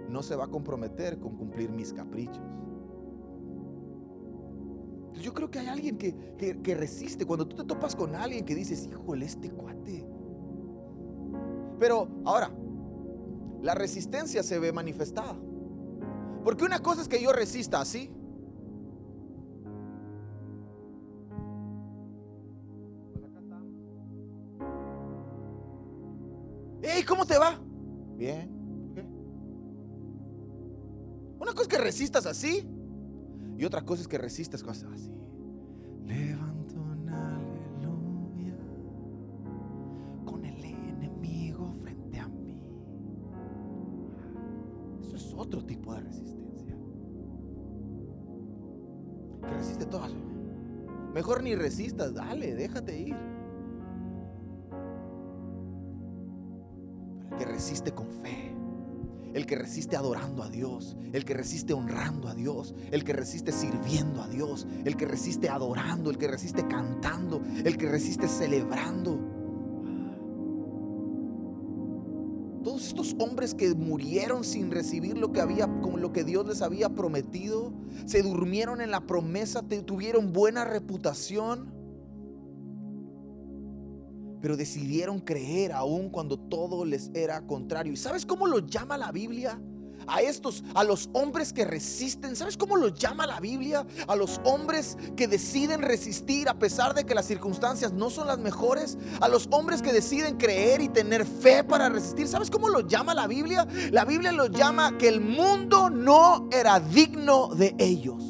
No 0.10 0.22
se 0.22 0.36
va 0.36 0.44
a 0.44 0.48
comprometer 0.50 1.22
con 1.22 1.38
cumplir 1.38 1.72
mis 1.72 1.94
caprichos. 1.94 2.44
Yo 5.14 5.34
creo 5.34 5.50
que 5.50 5.60
hay 5.60 5.68
alguien 5.68 5.98
que, 5.98 6.14
que 6.38 6.76
resiste. 6.76 7.26
Cuando 7.26 7.48
tú 7.48 7.56
te 7.56 7.64
topas 7.64 7.96
con 7.96 8.14
alguien 8.14 8.44
que 8.44 8.54
dices, 8.54 8.90
híjole, 8.92 9.26
este 9.26 9.52
cuate. 9.52 10.06
Pero 11.80 12.10
ahora, 12.26 12.52
la 13.62 13.74
resistencia 13.74 14.44
se 14.44 14.60
ve 14.60 14.74
manifestada. 14.74 15.40
Porque 16.44 16.66
una 16.66 16.80
cosa 16.80 17.04
es 17.04 17.08
que 17.08 17.22
yo 17.22 17.32
resista 17.32 17.80
así. 17.80 18.12
Resistas 31.96 32.26
así. 32.26 32.68
Y 33.58 33.64
otra 33.64 33.82
cosa 33.84 34.02
es 34.02 34.10
que 34.10 34.18
resistas 34.18 34.62
cosas 34.62 34.92
así. 34.92 35.14
Levanto 36.04 36.76
una 36.76 37.38
aleluya 37.38 38.54
con 40.26 40.44
el 40.44 40.62
enemigo 40.62 41.74
frente 41.82 42.20
a 42.20 42.28
mí. 42.28 42.60
Eso 45.04 45.16
es 45.16 45.34
otro 45.38 45.64
tipo 45.64 45.94
de 45.94 46.02
resistencia. 46.02 46.76
resiste 49.54 49.86
todas. 49.86 50.12
Mejor 51.14 51.44
ni 51.44 51.56
resistas, 51.56 52.14
dale, 52.14 52.56
déjate 52.56 53.00
ir. 53.00 53.16
que 57.38 57.46
resiste 57.46 57.92
con 57.92 58.10
el 59.36 59.46
que 59.46 59.58
resiste 59.58 59.98
adorando 59.98 60.44
a 60.44 60.50
Dios, 60.50 60.96
el 61.12 61.26
que 61.26 61.34
resiste 61.34 61.74
honrando 61.74 62.30
a 62.30 62.34
Dios, 62.34 62.74
el 62.90 63.04
que 63.04 63.12
resiste 63.12 63.52
sirviendo 63.52 64.22
a 64.22 64.30
Dios, 64.30 64.66
el 64.86 64.96
que 64.96 65.06
resiste 65.06 65.50
adorando, 65.50 66.10
el 66.10 66.18
que 66.18 66.30
resiste 66.30 66.66
cantando, 66.70 67.42
el 67.66 67.78
que 67.78 67.90
resiste 67.90 68.30
celebrando. 68.30 69.20
Todos 72.64 72.88
estos 72.88 73.14
hombres 73.20 73.54
que 73.54 73.76
murieron 73.76 74.46
sin 74.46 74.72
recibir 74.72 75.18
lo 75.18 75.34
que 75.34 75.42
había, 75.42 75.68
lo 75.68 76.14
que 76.14 76.24
Dios 76.24 76.48
les 76.48 76.62
había 76.62 76.88
prometido, 76.88 77.74
se 78.06 78.24
durmieron 78.24 78.80
en 78.80 78.90
la 78.90 79.02
promesa, 79.02 79.64
tuvieron 79.86 80.32
buena 80.32 80.64
reputación, 80.64 81.75
pero 84.46 84.56
decidieron 84.56 85.22
creer 85.22 85.72
aún 85.72 86.08
cuando 86.08 86.38
todo 86.38 86.86
les 86.86 87.10
era 87.16 87.42
contrario. 87.48 87.92
¿Y 87.94 87.98
sabes 87.98 88.28
cómo 88.28 88.46
lo 88.46 88.60
llama 88.60 88.96
la 88.96 89.12
Biblia? 89.12 89.60
a 90.06 90.22
estos, 90.22 90.64
a 90.76 90.84
los 90.84 91.10
hombres 91.14 91.52
que 91.52 91.66
resisten. 91.66 92.36
¿Sabes 92.36 92.56
cómo 92.56 92.76
lo 92.78 92.90
llama 92.90 93.26
la 93.26 93.40
Biblia? 93.40 93.88
A 94.08 94.16
los 94.16 94.40
hombres 94.44 95.00
que 95.18 95.28
deciden 95.28 95.82
resistir 95.82 96.48
a 96.48 96.60
pesar 96.60 96.94
de 96.94 97.08
que 97.08 97.16
las 97.16 97.26
circunstancias 97.26 97.92
no 97.92 98.12
son 98.12 98.28
las 98.28 98.38
mejores. 98.38 99.00
A 99.20 99.28
los 99.30 99.48
hombres 99.50 99.82
que 99.82 99.92
deciden 99.92 100.38
creer 100.38 100.80
y 100.80 100.90
tener 100.90 101.26
fe 101.26 101.64
para 101.64 101.90
resistir. 101.90 102.28
¿Sabes 102.28 102.52
cómo 102.52 102.70
lo 102.70 102.82
llama 102.82 103.16
la 103.16 103.26
Biblia? 103.26 103.68
La 103.92 104.06
Biblia 104.06 104.32
lo 104.32 104.46
llama 104.46 104.96
que 105.00 105.08
el 105.08 105.22
mundo 105.22 105.90
no 105.90 106.50
era 106.52 106.80
digno 106.80 107.48
de 107.48 107.74
ellos. 107.80 108.24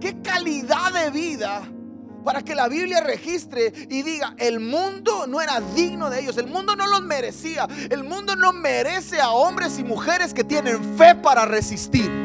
¿Qué 0.00 0.22
calidad 0.22 0.94
de 0.94 1.10
vida? 1.10 1.70
Para 2.24 2.42
que 2.42 2.54
la 2.54 2.68
Biblia 2.68 3.00
registre 3.00 3.72
y 3.90 4.02
diga, 4.02 4.34
el 4.38 4.60
mundo 4.60 5.26
no 5.26 5.40
era 5.40 5.60
digno 5.74 6.10
de 6.10 6.20
ellos, 6.20 6.38
el 6.38 6.46
mundo 6.46 6.74
no 6.74 6.86
los 6.86 7.02
merecía, 7.02 7.68
el 7.90 8.02
mundo 8.02 8.34
no 8.34 8.52
merece 8.52 9.20
a 9.20 9.30
hombres 9.30 9.78
y 9.78 9.84
mujeres 9.84 10.32
que 10.32 10.42
tienen 10.42 10.82
fe 10.96 11.14
para 11.14 11.44
resistir. 11.44 12.23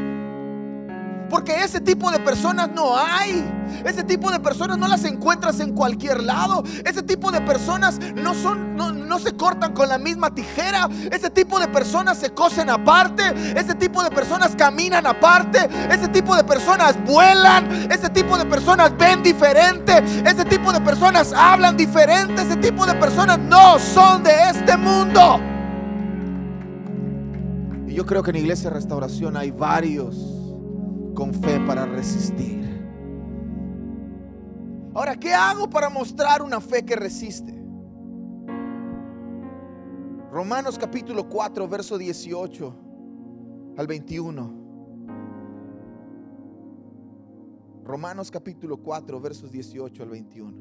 Porque 1.29 1.63
ese 1.63 1.79
tipo 1.79 2.11
de 2.11 2.19
personas 2.19 2.69
no 2.73 2.97
hay. 2.97 3.45
Ese 3.85 4.03
tipo 4.03 4.31
de 4.31 4.39
personas 4.39 4.77
no 4.77 4.87
las 4.87 5.05
encuentras 5.05 5.59
en 5.59 5.73
cualquier 5.73 6.23
lado. 6.23 6.63
Ese 6.85 7.03
tipo 7.03 7.31
de 7.31 7.41
personas 7.41 7.99
no 8.15 8.33
son, 8.33 8.75
no, 8.75 9.19
se 9.19 9.35
cortan 9.35 9.73
con 9.73 9.89
la 9.89 9.97
misma 9.97 10.33
tijera. 10.33 10.89
Ese 11.11 11.29
tipo 11.29 11.59
de 11.59 11.67
personas 11.67 12.17
se 12.17 12.31
cosen 12.31 12.69
aparte. 12.69 13.23
Ese 13.55 13.75
tipo 13.75 14.03
de 14.03 14.09
personas 14.09 14.55
caminan 14.55 15.05
aparte. 15.05 15.69
Ese 15.89 16.07
tipo 16.07 16.35
de 16.35 16.43
personas 16.43 16.95
vuelan. 17.05 17.91
Ese 17.91 18.09
tipo 18.09 18.37
de 18.37 18.45
personas 18.45 18.97
ven 18.97 19.21
diferente. 19.21 20.03
Ese 20.25 20.45
tipo 20.45 20.71
de 20.71 20.81
personas 20.81 21.31
hablan 21.33 21.77
diferente. 21.77 22.41
Ese 22.41 22.57
tipo 22.57 22.85
de 22.85 22.95
personas 22.95 23.37
no 23.39 23.77
son 23.79 24.23
de 24.23 24.31
este 24.49 24.75
mundo. 24.77 25.39
Y 27.87 27.93
yo 27.93 28.05
creo 28.05 28.23
que 28.23 28.31
en 28.31 28.37
Iglesia 28.37 28.69
Restauración 28.69 29.37
hay 29.37 29.51
varios 29.51 30.38
con 31.13 31.33
fe 31.33 31.59
para 31.65 31.85
resistir. 31.85 32.59
Ahora, 34.93 35.15
¿qué 35.15 35.33
hago 35.33 35.69
para 35.69 35.89
mostrar 35.89 36.41
una 36.41 36.59
fe 36.59 36.83
que 36.83 36.95
resiste? 36.95 37.55
Romanos 40.31 40.77
capítulo 40.77 41.27
4, 41.27 41.67
verso 41.67 41.97
18 41.97 42.75
al 43.77 43.87
21. 43.87 44.59
Romanos 47.83 48.29
capítulo 48.29 48.77
4, 48.77 49.19
versos 49.19 49.51
18 49.51 50.03
al 50.03 50.09
21. 50.09 50.53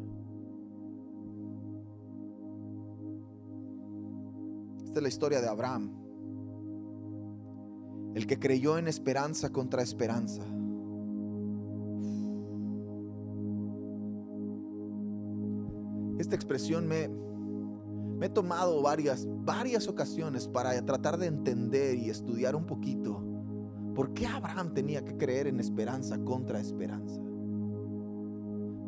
Esta 4.84 4.98
es 4.98 5.02
la 5.02 5.08
historia 5.08 5.40
de 5.40 5.48
Abraham 5.48 5.97
el 8.18 8.26
que 8.26 8.40
creyó 8.40 8.78
en 8.78 8.88
esperanza 8.88 9.50
contra 9.50 9.81
esperanza. 9.81 10.42
Esta 16.18 16.35
expresión 16.35 16.88
me, 16.88 17.09
he 18.20 18.28
tomado 18.28 18.83
varias, 18.83 19.24
varias 19.44 19.87
ocasiones 19.87 20.48
para 20.48 20.85
tratar 20.85 21.16
de 21.16 21.26
entender 21.26 21.96
y 21.96 22.11
estudiar 22.11 22.57
un 22.57 22.66
poquito 22.66 23.22
por 23.94 24.12
qué 24.14 24.26
Abraham 24.26 24.74
tenía 24.74 25.04
que 25.04 25.16
creer 25.16 25.46
en 25.46 25.61
esperanza 25.61 26.18
contra 26.18 26.59
esperanza. 26.59 27.20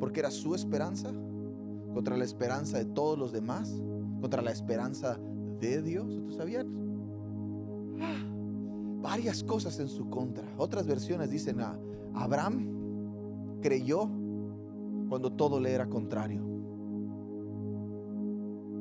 Porque 0.01 0.19
era 0.19 0.33
su 0.33 0.57
esperanza 0.57 1.15
contra 1.95 2.17
la 2.17 2.25
esperanza 2.25 2.79
de 2.79 2.87
todos 2.87 3.17
los 3.17 3.31
demás, 3.31 3.81
contra 4.21 4.43
la 4.43 4.51
esperanza 4.51 5.21
de 5.61 5.83
Dios. 5.83 6.21
¿Tú 6.27 6.33
sabías? 6.33 6.67
Ah 9.03 9.11
varias 9.11 9.43
cosas 9.43 9.79
en 9.81 9.89
su 9.89 10.09
contra. 10.09 10.45
Otras 10.57 10.87
versiones 10.87 11.31
dicen 11.31 11.61
a 11.61 11.79
Abraham 12.15 13.61
creyó 13.61 14.09
cuando 15.09 15.33
todo 15.33 15.61
le 15.61 15.73
era 15.73 15.87
contrario. 15.87 16.43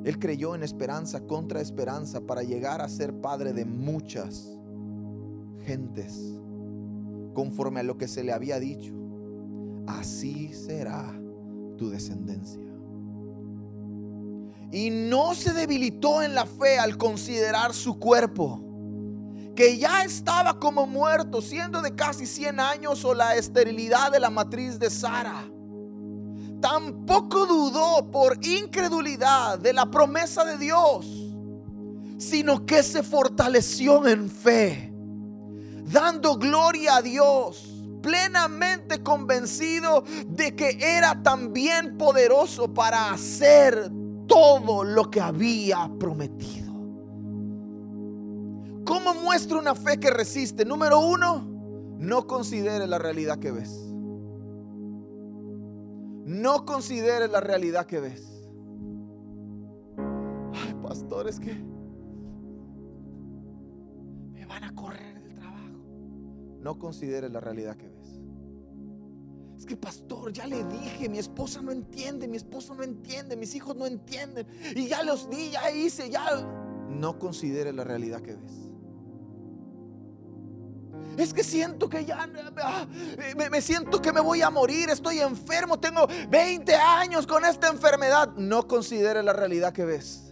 Él 0.05 0.17
creyó 0.17 0.55
en 0.55 0.63
esperanza 0.63 1.21
contra 1.21 1.59
esperanza 1.59 2.21
para 2.21 2.43
llegar 2.43 2.81
a 2.81 2.87
ser 2.87 3.13
padre 3.19 3.51
de 3.53 3.65
muchas 3.65 4.57
gentes, 5.65 6.39
conforme 7.33 7.81
a 7.81 7.83
lo 7.83 7.97
que 7.97 8.07
se 8.07 8.23
le 8.23 8.31
había 8.31 8.59
dicho. 8.59 8.93
Así 9.87 10.53
será 10.53 11.19
tu 11.77 11.89
descendencia. 11.89 12.63
Y 14.71 14.89
no 14.91 15.33
se 15.33 15.51
debilitó 15.51 16.21
en 16.21 16.35
la 16.35 16.45
fe 16.45 16.77
al 16.77 16.95
considerar 16.97 17.73
su 17.73 17.99
cuerpo, 17.99 18.68
que 19.59 19.77
ya 19.77 20.03
estaba 20.05 20.57
como 20.57 20.87
muerto, 20.87 21.41
siendo 21.41 21.81
de 21.81 21.93
casi 21.93 22.25
100 22.25 22.61
años 22.61 23.03
o 23.03 23.13
la 23.13 23.35
esterilidad 23.35 24.09
de 24.09 24.21
la 24.21 24.29
matriz 24.29 24.79
de 24.79 24.89
Sara. 24.89 25.43
Tampoco 26.61 27.45
dudó 27.45 28.09
por 28.09 28.37
incredulidad 28.41 29.59
de 29.59 29.73
la 29.73 29.91
promesa 29.91 30.45
de 30.45 30.57
Dios, 30.57 31.05
sino 32.17 32.65
que 32.65 32.81
se 32.83 33.03
fortaleció 33.03 34.07
en 34.07 34.29
fe, 34.29 34.93
dando 35.91 36.37
gloria 36.37 36.95
a 36.95 37.01
Dios 37.01 37.65
plenamente 38.01 39.03
convencido 39.03 40.05
de 40.25 40.55
que 40.55 40.77
era 40.79 41.21
también 41.21 41.97
poderoso 41.97 42.73
para 42.73 43.11
hacer 43.11 43.91
todo 44.25 44.85
lo 44.85 45.11
que 45.11 45.19
había 45.19 45.91
prometido. 45.99 46.68
¿Cómo 48.89 49.13
muestra 49.13 49.59
una 49.59 49.75
fe 49.75 49.99
que 49.99 50.09
resiste? 50.09 50.65
Número 50.65 50.99
uno, 50.99 51.45
no 51.99 52.25
considere 52.25 52.87
la 52.87 52.97
realidad 52.97 53.37
que 53.37 53.51
ves. 53.51 53.69
No 56.25 56.65
considere 56.65 57.27
la 57.27 57.39
realidad 57.39 57.85
que 57.85 57.99
ves. 57.99 58.49
Ay, 60.55 60.73
pastor, 60.81 61.27
es 61.27 61.39
que 61.39 61.53
me 64.33 64.43
van 64.47 64.63
a 64.63 64.73
correr 64.73 65.21
del 65.21 65.35
trabajo. 65.35 65.77
No 66.59 66.79
considere 66.79 67.29
la 67.29 67.41
realidad 67.41 67.77
que 67.77 67.89
ves. 67.89 68.19
Es 69.55 69.67
que 69.67 69.77
pastor, 69.77 70.33
ya 70.33 70.47
le 70.47 70.63
dije, 70.63 71.07
mi 71.09 71.19
esposa 71.19 71.61
no 71.61 71.71
entiende, 71.71 72.27
mi 72.27 72.37
esposo 72.37 72.73
no 72.73 72.81
entiende, 72.81 73.37
mis 73.37 73.53
hijos 73.53 73.75
no 73.75 73.85
entienden. 73.85 74.47
Y 74.75 74.87
ya 74.87 75.03
los 75.03 75.29
di, 75.29 75.51
ya 75.51 75.69
hice, 75.69 76.09
ya... 76.09 76.41
No 76.89 77.19
considere 77.19 77.71
la 77.71 77.83
realidad 77.83 78.21
que 78.21 78.33
ves. 78.35 78.68
Es 81.19 81.33
que 81.33 81.43
siento 81.43 81.89
que 81.89 82.05
ya 82.05 82.25
ah, 82.63 82.87
me, 83.51 83.61
siento 83.61 84.01
que 84.01 84.13
me 84.13 84.21
voy 84.21 84.41
a 84.41 84.49
morir, 84.49 84.89
estoy 84.89 85.19
enfermo, 85.19 85.77
tengo 85.77 86.07
20 86.29 86.73
años 86.75 87.27
con 87.27 87.43
esta 87.43 87.67
enfermedad. 87.67 88.29
No 88.37 88.69
considere 88.69 89.21
la 89.21 89.33
realidad 89.33 89.73
que 89.73 89.83
ves. 89.83 90.28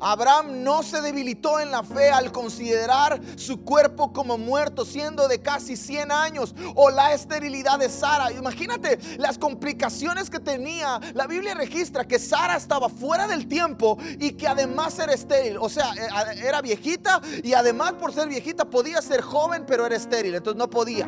Abraham 0.00 0.62
no 0.62 0.82
se 0.82 1.00
debilitó 1.00 1.60
en 1.60 1.70
la 1.70 1.82
fe 1.82 2.10
al 2.10 2.32
considerar 2.32 3.20
su 3.36 3.62
cuerpo 3.62 4.12
como 4.12 4.38
muerto, 4.38 4.84
siendo 4.84 5.28
de 5.28 5.40
casi 5.40 5.76
100 5.76 6.12
años, 6.12 6.54
o 6.74 6.90
la 6.90 7.12
esterilidad 7.12 7.78
de 7.78 7.88
Sara. 7.88 8.32
Imagínate 8.32 8.98
las 9.18 9.38
complicaciones 9.38 10.30
que 10.30 10.40
tenía. 10.40 11.00
La 11.14 11.26
Biblia 11.26 11.54
registra 11.54 12.06
que 12.06 12.18
Sara 12.18 12.56
estaba 12.56 12.88
fuera 12.88 13.26
del 13.26 13.48
tiempo 13.48 13.98
y 14.18 14.32
que 14.32 14.46
además 14.46 14.98
era 14.98 15.12
estéril. 15.12 15.58
O 15.60 15.68
sea, 15.68 15.92
eh, 15.94 16.40
era 16.44 16.60
viejita 16.60 17.20
y 17.42 17.54
además 17.54 17.94
por 17.94 18.12
ser 18.12 18.28
viejita 18.28 18.64
podía 18.64 19.02
ser 19.02 19.22
joven, 19.22 19.64
pero 19.66 19.86
era 19.86 19.96
estéril, 19.96 20.34
entonces 20.34 20.58
no 20.58 20.70
podía. 20.70 21.06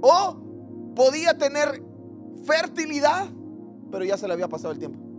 O 0.00 0.36
podía 0.94 1.36
tener 1.36 1.82
fertilidad, 2.44 3.26
pero 3.90 4.04
ya 4.04 4.16
se 4.16 4.26
le 4.26 4.34
había 4.34 4.48
pasado 4.48 4.72
el 4.72 4.78
tiempo. 4.78 5.11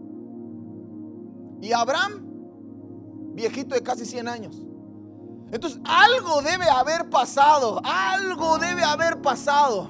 Y 1.64 1.72
Abraham, 1.72 2.20
viejito 3.36 3.74
de 3.74 3.82
casi 3.82 4.06
100 4.06 4.28
años. 4.28 4.54
Entonces, 5.50 5.80
algo 5.86 6.42
debe 6.42 6.70
haber 6.70 7.10
pasado, 7.10 7.80
algo 7.86 8.58
debe 8.58 8.84
haber 8.84 9.22
pasado. 9.22 9.88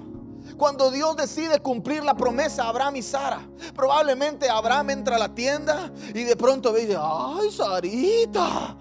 Cuando 0.55 0.91
Dios 0.91 1.17
decide 1.17 1.59
cumplir 1.59 2.03
la 2.03 2.13
promesa 2.13 2.65
a 2.65 2.69
Abraham 2.69 2.97
y 2.97 3.01
Sara, 3.01 3.39
probablemente 3.75 4.47
Abraham 4.51 4.91
entra 4.91 5.15
a 5.15 5.19
la 5.19 5.33
tienda 5.33 5.91
y 6.13 6.23
de 6.23 6.35
pronto 6.35 6.71
ve 6.71 6.83
y 6.83 6.85
dice, 6.85 6.99
ay, 7.01 7.49
Sarita. 7.49 8.77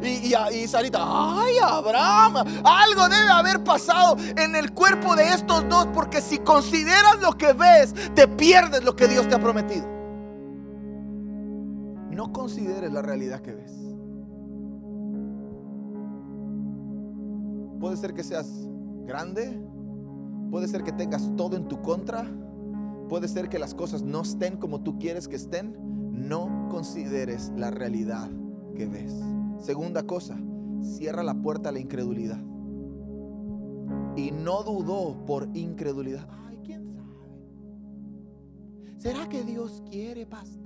Y, 0.00 0.32
y, 0.54 0.68
Sarita, 0.68 1.00
ay, 1.02 1.56
Abraham. 1.60 2.62
Algo 2.62 3.08
debe 3.08 3.30
haber 3.30 3.64
pasado 3.64 4.16
en 4.36 4.54
el 4.54 4.72
cuerpo 4.74 5.16
de 5.16 5.30
estos 5.30 5.68
dos, 5.68 5.88
porque 5.92 6.20
si 6.20 6.38
consideras 6.38 7.18
lo 7.20 7.32
que 7.32 7.52
ves, 7.52 7.92
te 8.14 8.28
pierdes 8.28 8.84
lo 8.84 8.94
que 8.94 9.08
Dios 9.08 9.28
te 9.28 9.34
ha 9.34 9.40
prometido 9.40 9.97
no 12.18 12.32
consideres 12.32 12.92
la 12.92 13.00
realidad 13.00 13.42
que 13.42 13.54
ves. 13.54 13.72
Puede 17.78 17.96
ser 17.96 18.12
que 18.12 18.24
seas 18.24 18.68
grande, 19.06 19.62
puede 20.50 20.66
ser 20.66 20.82
que 20.82 20.90
tengas 20.90 21.30
todo 21.36 21.56
en 21.56 21.68
tu 21.68 21.80
contra, 21.80 22.28
puede 23.08 23.28
ser 23.28 23.48
que 23.48 23.60
las 23.60 23.72
cosas 23.72 24.02
no 24.02 24.22
estén 24.22 24.56
como 24.56 24.80
tú 24.80 24.98
quieres 24.98 25.28
que 25.28 25.36
estén. 25.36 25.76
No 26.10 26.66
consideres 26.68 27.52
la 27.56 27.70
realidad 27.70 28.28
que 28.74 28.86
ves. 28.86 29.14
Segunda 29.60 30.02
cosa, 30.02 30.36
cierra 30.82 31.22
la 31.22 31.34
puerta 31.34 31.68
a 31.68 31.72
la 31.72 31.78
incredulidad. 31.78 32.42
Y 34.16 34.32
no 34.32 34.64
dudó 34.64 35.24
por 35.24 35.48
incredulidad. 35.54 36.28
Ay, 36.48 36.58
¿quién 36.64 36.84
sabe? 36.92 37.14
¿Será 38.96 39.28
que 39.28 39.44
Dios 39.44 39.84
quiere, 39.88 40.26
pastor? 40.26 40.58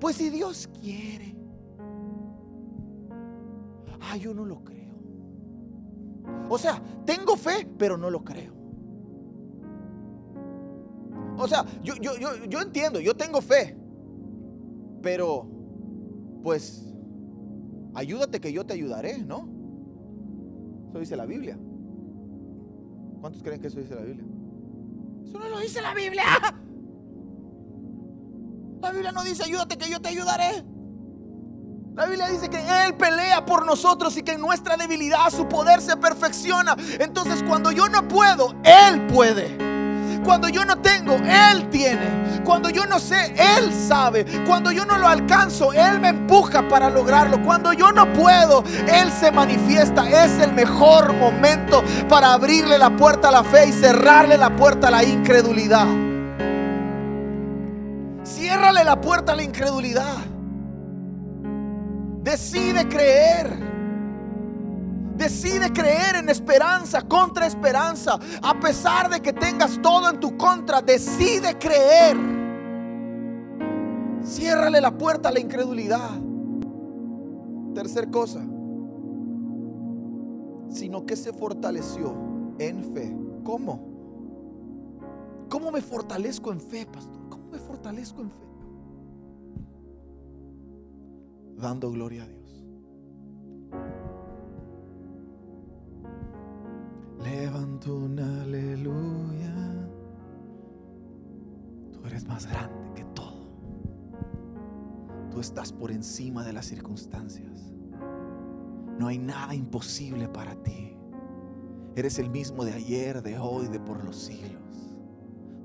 Pues 0.00 0.16
si 0.16 0.30
Dios 0.30 0.68
quiere. 0.80 1.36
Ay, 4.00 4.20
yo 4.20 4.32
no 4.34 4.46
lo 4.46 4.64
creo. 4.64 4.94
O 6.48 6.58
sea, 6.58 6.82
tengo 7.04 7.36
fe, 7.36 7.68
pero 7.78 7.96
no 7.96 8.10
lo 8.10 8.24
creo. 8.24 8.54
O 11.36 11.46
sea, 11.46 11.64
yo, 11.82 11.94
yo, 11.96 12.16
yo, 12.16 12.44
yo 12.46 12.60
entiendo, 12.60 12.98
yo 13.00 13.14
tengo 13.14 13.40
fe. 13.40 13.76
Pero, 15.02 15.46
pues, 16.42 16.92
ayúdate 17.94 18.40
que 18.40 18.52
yo 18.52 18.64
te 18.66 18.74
ayudaré, 18.74 19.18
¿no? 19.18 19.48
Eso 20.88 20.98
dice 20.98 21.16
la 21.16 21.26
Biblia. 21.26 21.58
¿Cuántos 23.20 23.42
creen 23.42 23.60
que 23.60 23.68
eso 23.68 23.80
dice 23.80 23.94
la 23.94 24.02
Biblia? 24.02 24.24
Eso 25.24 25.38
no 25.38 25.48
lo 25.48 25.60
dice 25.60 25.80
la 25.80 25.94
Biblia. 25.94 26.24
La 28.80 28.90
Biblia 28.92 29.12
no 29.12 29.22
dice 29.22 29.44
ayúdate 29.44 29.76
que 29.76 29.90
yo 29.90 30.00
te 30.00 30.08
ayudaré. 30.08 30.64
La 31.94 32.06
Biblia 32.06 32.28
dice 32.28 32.48
que 32.48 32.58
Él 32.58 32.94
pelea 32.94 33.44
por 33.44 33.66
nosotros 33.66 34.16
y 34.16 34.22
que 34.22 34.32
en 34.32 34.40
nuestra 34.40 34.76
debilidad 34.76 35.28
su 35.30 35.46
poder 35.48 35.82
se 35.82 35.96
perfecciona. 35.96 36.76
Entonces 36.98 37.42
cuando 37.46 37.72
yo 37.72 37.88
no 37.88 38.08
puedo, 38.08 38.54
Él 38.64 39.06
puede. 39.06 39.58
Cuando 40.24 40.48
yo 40.48 40.64
no 40.64 40.78
tengo, 40.78 41.16
Él 41.16 41.68
tiene. 41.68 42.42
Cuando 42.44 42.70
yo 42.70 42.86
no 42.86 42.98
sé, 42.98 43.34
Él 43.36 43.72
sabe. 43.72 44.24
Cuando 44.46 44.72
yo 44.72 44.86
no 44.86 44.96
lo 44.96 45.08
alcanzo, 45.08 45.72
Él 45.72 46.00
me 46.00 46.08
empuja 46.08 46.66
para 46.68 46.88
lograrlo. 46.88 47.42
Cuando 47.42 47.72
yo 47.72 47.92
no 47.92 48.10
puedo, 48.12 48.64
Él 48.86 49.12
se 49.12 49.30
manifiesta. 49.30 50.08
Es 50.08 50.38
el 50.40 50.52
mejor 50.52 51.12
momento 51.12 51.82
para 52.08 52.32
abrirle 52.32 52.78
la 52.78 52.96
puerta 52.96 53.28
a 53.28 53.32
la 53.32 53.44
fe 53.44 53.68
y 53.68 53.72
cerrarle 53.72 54.38
la 54.38 54.54
puerta 54.56 54.88
a 54.88 54.90
la 54.90 55.04
incredulidad. 55.04 55.86
Ciérrale 58.50 58.82
la 58.82 59.00
puerta 59.00 59.30
a 59.30 59.36
la 59.36 59.44
incredulidad. 59.44 60.16
Decide 62.20 62.88
creer. 62.88 63.48
Decide 65.14 65.72
creer 65.72 66.16
en 66.16 66.28
esperanza 66.28 67.02
contra 67.02 67.46
esperanza. 67.46 68.18
A 68.42 68.58
pesar 68.58 69.08
de 69.08 69.20
que 69.20 69.32
tengas 69.32 69.80
todo 69.80 70.10
en 70.10 70.18
tu 70.18 70.36
contra, 70.36 70.82
decide 70.82 71.56
creer. 71.58 72.16
Ciérrale 74.24 74.80
la 74.80 74.98
puerta 74.98 75.28
a 75.28 75.32
la 75.32 75.38
incredulidad. 75.38 76.10
Tercer 77.72 78.10
cosa. 78.10 78.40
Sino 80.70 81.06
que 81.06 81.14
se 81.14 81.32
fortaleció 81.32 82.16
en 82.58 82.82
fe. 82.92 83.16
¿Cómo? 83.44 83.80
¿Cómo 85.48 85.70
me 85.70 85.80
fortalezco 85.80 86.50
en 86.50 86.60
fe, 86.60 86.84
pastor? 86.84 87.20
Me 87.50 87.58
fortalezco 87.58 88.22
en 88.22 88.30
fe? 88.30 88.46
Dando 91.56 91.90
gloria 91.90 92.22
a 92.22 92.26
Dios. 92.26 92.66
Levanto 97.22 97.96
un 97.96 98.18
aleluya. 98.18 99.54
Tú 101.92 102.06
eres 102.06 102.26
más 102.26 102.46
grande 102.46 102.92
que 102.94 103.04
todo. 103.14 103.50
Tú 105.30 105.40
estás 105.40 105.72
por 105.72 105.90
encima 105.90 106.44
de 106.44 106.54
las 106.54 106.66
circunstancias. 106.66 107.72
No 108.98 109.08
hay 109.08 109.18
nada 109.18 109.54
imposible 109.54 110.28
para 110.28 110.54
ti. 110.62 110.96
Eres 111.94 112.18
el 112.18 112.30
mismo 112.30 112.64
de 112.64 112.72
ayer, 112.72 113.22
de 113.22 113.38
hoy, 113.38 113.68
de 113.68 113.80
por 113.80 114.02
los 114.04 114.16
siglos. 114.16 114.96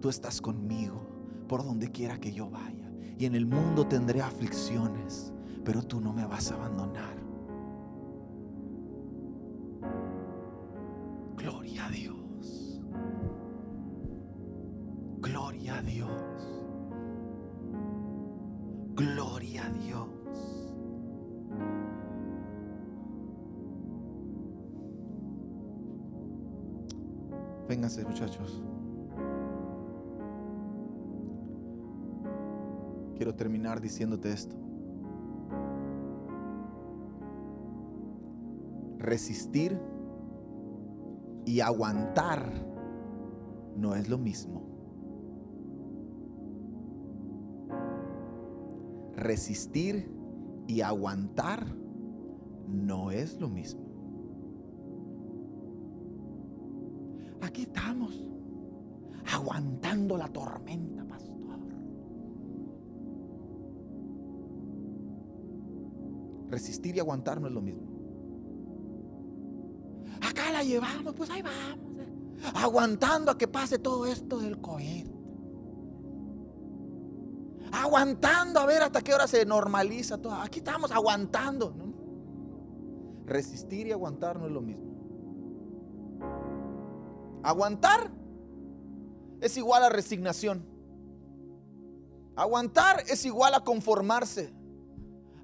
Tú 0.01 0.09
estás 0.09 0.41
conmigo 0.41 1.14
por 1.47 1.63
donde 1.63 1.91
quiera 1.91 2.19
que 2.19 2.31
yo 2.31 2.49
vaya. 2.49 2.91
Y 3.17 3.25
en 3.25 3.35
el 3.35 3.45
mundo 3.45 3.87
tendré 3.87 4.21
aflicciones, 4.21 5.33
pero 5.63 5.83
tú 5.83 6.01
no 6.01 6.13
me 6.13 6.25
vas 6.25 6.51
a 6.51 6.55
abandonar. 6.55 7.14
Diciéndote 33.95 34.33
esto. 34.33 34.57
Resistir 38.97 39.79
y 41.45 41.61
aguantar 41.61 42.51
no 43.77 43.95
es 43.95 44.09
lo 44.09 44.17
mismo. 44.17 44.63
Resistir 49.15 50.11
y 50.67 50.81
aguantar 50.81 51.65
no 52.67 53.11
es 53.11 53.39
lo 53.39 53.47
mismo. 53.47 53.85
Aquí 57.41 57.61
estamos, 57.61 58.29
aguantando 59.31 60.17
la 60.17 60.27
tormenta. 60.27 60.95
Resistir 66.49 66.95
y 66.95 66.99
aguantar 66.99 67.41
no 67.41 67.47
es 67.47 67.53
lo 67.53 67.61
mismo. 67.61 67.95
Acá 70.21 70.51
la 70.51 70.63
llevamos, 70.63 71.13
pues 71.13 71.29
ahí 71.29 71.41
vamos, 71.41 71.97
eh, 71.97 72.51
aguantando 72.55 73.31
a 73.31 73.37
que 73.37 73.47
pase 73.47 73.79
todo 73.79 74.05
esto 74.05 74.39
del 74.39 74.59
COVID. 74.61 75.07
Aguantando 77.71 78.59
a 78.59 78.65
ver 78.65 78.83
hasta 78.83 79.01
qué 79.01 79.13
hora 79.13 79.27
se 79.27 79.45
normaliza 79.45 80.17
todo. 80.17 80.33
Aquí 80.33 80.59
estamos 80.59 80.91
aguantando. 80.91 81.75
Resistir 83.25 83.87
y 83.87 83.91
aguantar 83.91 84.39
no 84.39 84.45
es 84.45 84.51
lo 84.51 84.61
mismo. 84.61 84.95
Aguantar 87.43 88.11
es 89.41 89.57
igual 89.57 89.83
a 89.83 89.89
resignación. 89.89 90.65
Aguantar 92.35 93.03
es 93.07 93.25
igual 93.25 93.53
a 93.53 93.63
conformarse. 93.63 94.53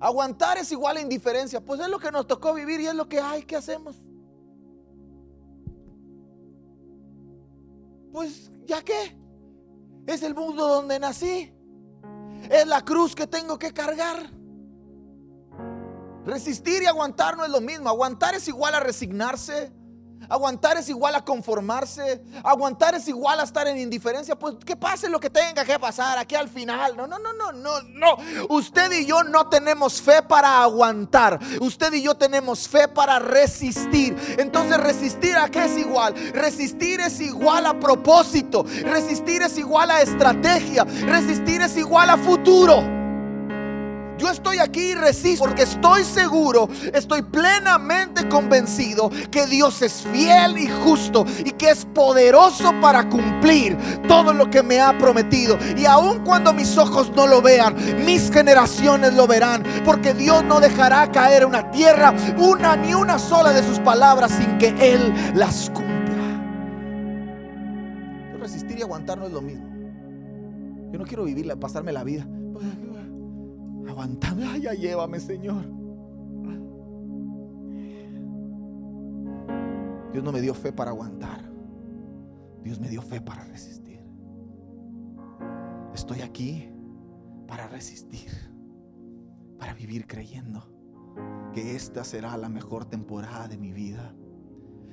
Aguantar 0.01 0.57
es 0.57 0.71
igual 0.71 0.97
a 0.97 1.01
indiferencia. 1.01 1.61
Pues 1.61 1.79
es 1.79 1.87
lo 1.87 1.99
que 1.99 2.11
nos 2.11 2.25
tocó 2.25 2.55
vivir 2.55 2.81
y 2.81 2.87
es 2.87 2.95
lo 2.95 3.07
que 3.07 3.19
hay. 3.19 3.43
¿Qué 3.43 3.55
hacemos? 3.55 4.01
Pues 8.11 8.51
ya 8.65 8.81
qué. 8.81 9.15
Es 10.07 10.23
el 10.23 10.33
mundo 10.33 10.67
donde 10.67 10.99
nací. 10.99 11.53
Es 12.49 12.65
la 12.65 12.83
cruz 12.83 13.13
que 13.13 13.27
tengo 13.27 13.59
que 13.59 13.71
cargar. 13.71 14.31
Resistir 16.25 16.81
y 16.81 16.87
aguantar 16.87 17.37
no 17.37 17.45
es 17.45 17.51
lo 17.51 17.61
mismo. 17.61 17.87
Aguantar 17.87 18.33
es 18.33 18.47
igual 18.47 18.73
a 18.73 18.79
resignarse. 18.79 19.71
Aguantar 20.29 20.77
es 20.77 20.89
igual 20.89 21.15
a 21.15 21.25
conformarse. 21.25 22.23
Aguantar 22.43 22.95
es 22.95 23.07
igual 23.07 23.39
a 23.39 23.43
estar 23.43 23.67
en 23.67 23.77
indiferencia. 23.77 24.37
Pues 24.37 24.55
que 24.65 24.75
pase 24.75 25.09
lo 25.09 25.19
que 25.19 25.29
tenga 25.29 25.65
que 25.65 25.77
pasar 25.79 26.17
aquí 26.17 26.35
al 26.35 26.49
final. 26.49 26.95
No, 26.95 27.07
no, 27.07 27.17
no, 27.19 27.33
no, 27.33 27.51
no, 27.51 27.81
no. 27.81 28.17
Usted 28.49 28.91
y 28.91 29.05
yo 29.05 29.23
no 29.23 29.47
tenemos 29.49 30.01
fe 30.01 30.21
para 30.21 30.61
aguantar. 30.61 31.39
Usted 31.59 31.93
y 31.93 32.03
yo 32.03 32.15
tenemos 32.15 32.67
fe 32.67 32.87
para 32.87 33.19
resistir. 33.19 34.15
Entonces 34.37 34.77
resistir 34.77 35.35
a 35.35 35.49
qué 35.49 35.65
es 35.65 35.77
igual? 35.77 36.13
Resistir 36.33 36.99
es 36.99 37.19
igual 37.19 37.65
a 37.65 37.79
propósito. 37.79 38.63
Resistir 38.83 39.41
es 39.41 39.57
igual 39.57 39.91
a 39.91 40.01
estrategia. 40.01 40.83
Resistir 40.83 41.61
es 41.61 41.75
igual 41.77 42.09
a 42.09 42.17
futuro. 42.17 43.00
Yo 44.21 44.29
estoy 44.29 44.59
aquí 44.59 44.91
y 44.91 44.93
resisto 44.93 45.45
porque 45.45 45.63
estoy 45.63 46.03
seguro, 46.03 46.69
estoy 46.93 47.23
plenamente 47.23 48.29
convencido 48.29 49.09
que 49.31 49.47
Dios 49.47 49.81
es 49.81 50.03
fiel 50.03 50.59
y 50.59 50.67
justo 50.67 51.25
y 51.43 51.49
que 51.49 51.71
es 51.71 51.85
poderoso 51.85 52.71
para 52.79 53.09
cumplir 53.09 53.75
todo 54.07 54.31
lo 54.31 54.47
que 54.51 54.61
me 54.61 54.79
ha 54.79 54.95
prometido. 54.95 55.57
Y 55.75 55.85
aun 55.85 56.23
cuando 56.23 56.53
mis 56.53 56.77
ojos 56.77 57.11
no 57.15 57.25
lo 57.25 57.41
vean, 57.41 57.75
mis 58.05 58.31
generaciones 58.31 59.15
lo 59.15 59.25
verán, 59.25 59.63
porque 59.83 60.13
Dios 60.13 60.43
no 60.43 60.59
dejará 60.59 61.11
caer 61.11 61.43
una 61.43 61.71
tierra 61.71 62.13
una 62.37 62.75
ni 62.75 62.93
una 62.93 63.17
sola 63.17 63.51
de 63.53 63.63
sus 63.63 63.79
palabras 63.79 64.31
sin 64.33 64.59
que 64.59 64.67
Él 64.93 65.11
las 65.33 65.71
cumpla. 65.71 65.89
Resistir 68.39 68.77
y 68.77 68.81
aguantar 68.83 69.17
no 69.17 69.25
es 69.25 69.31
lo 69.31 69.41
mismo. 69.41 69.65
Yo 70.91 70.99
no 70.99 71.05
quiero 71.05 71.23
vivir, 71.23 71.51
pasarme 71.57 71.91
la 71.91 72.03
vida 72.03 72.27
aguantando. 73.91 74.45
Ay, 74.47 74.61
ya 74.61 74.73
llévame, 74.73 75.19
Señor. 75.19 75.63
Dios 80.11 80.23
no 80.23 80.31
me 80.31 80.41
dio 80.41 80.53
fe 80.53 80.73
para 80.73 80.91
aguantar. 80.91 81.49
Dios 82.63 82.79
me 82.79 82.89
dio 82.89 83.01
fe 83.01 83.21
para 83.21 83.43
resistir. 83.45 83.99
Estoy 85.93 86.21
aquí 86.21 86.69
para 87.47 87.67
resistir, 87.67 88.29
para 89.57 89.73
vivir 89.73 90.07
creyendo 90.07 90.71
que 91.53 91.75
esta 91.75 92.03
será 92.03 92.37
la 92.37 92.49
mejor 92.49 92.85
temporada 92.85 93.47
de 93.47 93.57
mi 93.57 93.71
vida. 93.73 94.13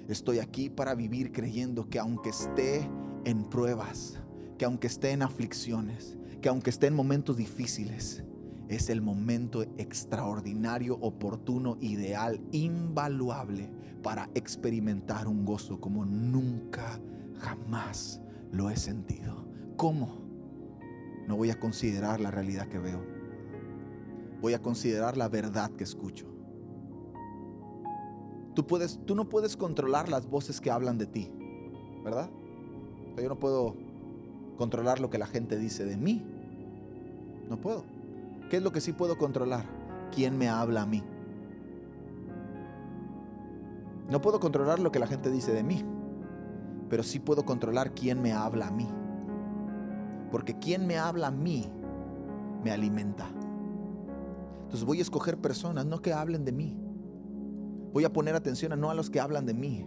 Estoy 0.09 0.39
aquí 0.39 0.71
para 0.71 0.95
vivir 0.95 1.33
creyendo 1.33 1.89
que 1.89 1.99
aunque 1.99 2.31
esté 2.31 2.91
en 3.25 3.45
pruebas, 3.45 4.19
que 4.57 4.65
aunque 4.65 4.87
esté 4.87 5.13
en 5.13 5.23
aflicciones, 5.23 6.17
que 6.41 6.49
aunque 6.49 6.71
esté 6.71 6.87
en 6.87 6.95
momentos 6.95 7.37
difíciles, 7.37 8.25
es 8.69 8.91
el 8.91 9.01
momento 9.01 9.63
extraordinario, 9.79 10.99
oportuno, 11.01 11.79
ideal, 11.81 12.41
invaluable 12.53 13.71
para 14.03 14.29
experimentar 14.35 15.27
un 15.27 15.45
gozo 15.45 15.81
como 15.81 16.05
nunca 16.05 17.01
jamás 17.39 18.21
lo 18.53 18.71
he 18.71 18.77
sentido. 18.77 19.47
¿Cómo? 19.77 20.19
No 21.27 21.37
voy 21.37 21.51
a 21.51 21.59
considerar 21.59 22.21
la 22.21 22.31
realidad 22.31 22.69
que 22.69 22.79
veo. 22.79 23.05
Voy 24.41 24.55
a 24.55 24.63
considerar 24.63 25.17
la 25.17 25.29
verdad 25.29 25.71
que 25.71 25.85
escucho. 25.85 26.27
Tú, 28.55 28.67
puedes, 28.67 28.99
tú 29.05 29.15
no 29.15 29.29
puedes 29.29 29.57
controlar 29.57 30.09
las 30.09 30.27
voces 30.29 30.61
que 30.61 30.71
hablan 30.71 30.99
de 30.99 31.07
ti, 31.07 31.31
¿verdad? 32.05 32.29
yo 33.17 33.29
no 33.29 33.39
puedo 33.39 33.75
controlar 34.57 35.01
lo 35.01 35.11
que 35.11 35.19
la 35.19 35.27
gente 35.27 35.57
dice 35.57 35.85
de 35.85 35.97
mí. 35.97 36.25
No 37.49 37.61
puedo. 37.61 37.98
¿Qué 38.49 38.57
es 38.57 38.63
lo 38.63 38.73
que 38.73 38.81
sí 38.81 38.93
puedo 38.93 39.19
controlar? 39.19 39.65
¿Quién 40.15 40.39
me 40.39 40.49
habla 40.49 40.83
a 40.83 40.87
mí? 40.87 41.03
No 44.11 44.23
puedo 44.23 44.41
controlar 44.41 44.79
lo 44.79 44.91
que 44.91 44.99
la 44.99 45.07
gente 45.07 45.31
dice 45.31 45.53
de 45.53 45.63
mí, 45.63 45.85
pero 46.89 47.03
sí 47.03 47.19
puedo 47.19 47.45
controlar 47.45 47.93
quién 47.93 48.23
me 48.23 48.33
habla 48.33 48.69
a 48.69 48.71
mí. 48.71 48.89
Porque 50.31 50.59
quien 50.59 50.87
me 50.87 50.97
habla 50.97 51.27
a 51.27 51.31
mí 51.31 51.71
me 52.65 52.71
alimenta. 52.71 53.27
Entonces 54.63 54.85
voy 54.85 55.01
a 55.01 55.03
escoger 55.03 55.37
personas, 55.37 55.85
no 55.85 56.01
que 56.01 56.15
hablen 56.15 56.47
de 56.47 56.53
mí. 56.53 56.77
Voy 57.93 58.05
a 58.05 58.13
poner 58.13 58.35
atención 58.35 58.73
a 58.73 58.77
no 58.77 58.91
a 58.91 58.95
los 58.95 59.11
que 59.11 59.21
hablan 59.21 59.45
de 59.45 59.55
mí. 59.55 59.87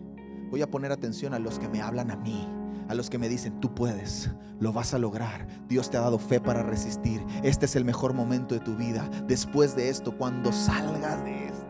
Voy 0.52 0.62
a 0.62 0.70
poner 0.70 0.92
atención 0.92 1.34
a 1.34 1.40
los 1.40 1.58
que 1.58 1.68
me 1.68 1.82
hablan 1.82 2.12
a 2.12 2.16
mí 2.16 2.61
a 2.88 2.96
los 2.96 3.10
que 3.10 3.18
me 3.18 3.30
dicen, 3.30 3.60
tú 3.60 3.74
puedes, 3.74 4.30
lo 4.60 4.74
vas 4.74 4.94
a 4.94 5.00
lograr. 5.00 5.48
Dios 5.68 5.90
te 5.90 5.98
ha 5.98 6.02
dado 6.02 6.20
fe 6.20 6.40
para 6.40 6.64
resistir. 6.64 7.24
Este 7.44 7.66
es 7.66 7.76
el 7.76 7.86
mejor 7.86 8.14
momento 8.14 8.56
de 8.56 8.62
tu 8.62 8.76
vida. 8.76 9.10
Después 9.28 9.76
de 9.76 9.90
esto, 9.90 10.18
cuando 10.18 10.52
salgas 10.52 11.24
de 11.24 11.48
esto. 11.48 11.61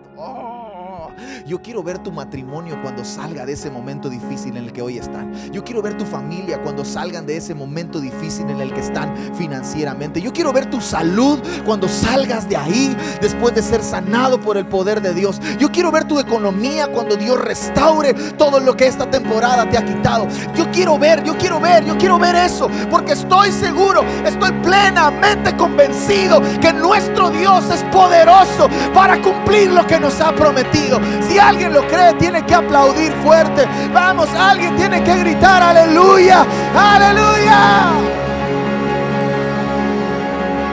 Yo 1.45 1.61
quiero 1.61 1.81
ver 1.83 1.99
tu 1.99 2.11
matrimonio 2.11 2.79
cuando 2.81 3.03
salga 3.03 3.45
de 3.45 3.53
ese 3.53 3.69
momento 3.69 4.09
difícil 4.09 4.57
en 4.57 4.65
el 4.65 4.73
que 4.73 4.81
hoy 4.81 4.97
están. 4.97 5.33
Yo 5.51 5.63
quiero 5.63 5.81
ver 5.81 5.97
tu 5.97 6.05
familia 6.05 6.61
cuando 6.61 6.85
salgan 6.85 7.25
de 7.25 7.37
ese 7.37 7.55
momento 7.55 7.99
difícil 7.99 8.49
en 8.49 8.61
el 8.61 8.73
que 8.73 8.81
están 8.81 9.15
financieramente. 9.35 10.21
Yo 10.21 10.31
quiero 10.33 10.53
ver 10.53 10.69
tu 10.69 10.79
salud 10.81 11.39
cuando 11.65 11.87
salgas 11.87 12.47
de 12.47 12.57
ahí 12.57 12.95
después 13.21 13.55
de 13.55 13.61
ser 13.61 13.83
sanado 13.83 14.39
por 14.39 14.57
el 14.57 14.67
poder 14.67 15.01
de 15.01 15.13
Dios. 15.13 15.39
Yo 15.59 15.71
quiero 15.71 15.91
ver 15.91 16.05
tu 16.05 16.19
economía 16.19 16.91
cuando 16.91 17.15
Dios 17.15 17.39
restaure 17.39 18.13
todo 18.37 18.59
lo 18.59 18.75
que 18.77 18.87
esta 18.87 19.09
temporada 19.09 19.69
te 19.69 19.77
ha 19.77 19.85
quitado. 19.85 20.27
Yo 20.55 20.69
quiero 20.71 20.97
ver, 20.99 21.23
yo 21.23 21.37
quiero 21.37 21.59
ver, 21.59 21.85
yo 21.85 21.97
quiero 21.97 22.19
ver 22.19 22.35
eso 22.35 22.69
porque 22.89 23.13
estoy 23.13 23.51
seguro, 23.51 24.03
estoy 24.25 24.51
plenamente 24.63 25.55
convencido 25.57 26.41
que 26.61 26.71
nuestro 26.73 27.29
Dios 27.29 27.69
es 27.69 27.83
poderoso 27.85 28.69
para 28.93 29.21
cumplir 29.21 29.71
lo 29.71 29.85
que 29.87 29.99
nos 29.99 30.19
ha 30.21 30.33
prometido. 30.33 30.99
Si 31.32 31.39
alguien 31.39 31.71
lo 31.71 31.88
cree, 31.88 32.13
tiene 32.15 32.45
que 32.45 32.53
aplaudir 32.53 33.13
fuerte. 33.23 33.65
Vamos, 33.93 34.27
alguien 34.38 34.75
tiene 34.75 35.01
que 35.01 35.15
gritar, 35.15 35.63
aleluya, 35.63 36.45
aleluya. 36.75 37.89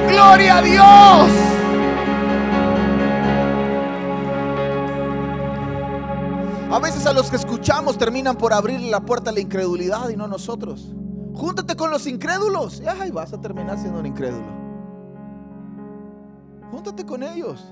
Gloria 0.08 0.56
a 0.56 0.62
Dios. 0.62 1.30
A 6.72 6.80
veces 6.80 7.06
a 7.06 7.12
los 7.12 7.30
que 7.30 7.36
escuchamos 7.36 7.96
terminan 7.96 8.34
por 8.34 8.52
abrir 8.52 8.80
la 8.80 8.98
puerta 8.98 9.30
a 9.30 9.32
la 9.32 9.38
incredulidad 9.38 10.08
y 10.08 10.16
no 10.16 10.26
nosotros. 10.26 10.92
Júntate 11.34 11.76
con 11.76 11.92
los 11.92 12.04
incrédulos. 12.08 12.82
Ay, 13.00 13.12
vas 13.12 13.32
a 13.32 13.40
terminar 13.40 13.78
siendo 13.78 14.00
un 14.00 14.06
incrédulo. 14.06 14.48
Júntate 16.72 17.06
con 17.06 17.22
ellos. 17.22 17.64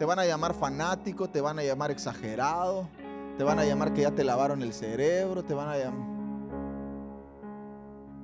Te 0.00 0.06
van 0.06 0.18
a 0.18 0.24
llamar 0.24 0.54
fanático, 0.54 1.28
te 1.28 1.42
van 1.42 1.58
a 1.58 1.62
llamar 1.62 1.90
exagerado, 1.90 2.88
te 3.36 3.44
van 3.44 3.58
a 3.58 3.66
llamar 3.66 3.92
que 3.92 4.00
ya 4.00 4.10
te 4.10 4.24
lavaron 4.24 4.62
el 4.62 4.72
cerebro, 4.72 5.44
te 5.44 5.52
van 5.52 5.68
a 5.68 5.76
llamar... 5.76 6.08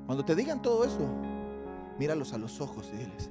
Cuando 0.07 0.25
te 0.25 0.35
digan 0.35 0.63
todo 0.63 0.87
eso, 0.87 1.07
míralos 1.99 2.33
a 2.33 2.39
los 2.39 2.63
ojos 2.63 2.91
y 2.95 2.97
diles, 2.97 3.29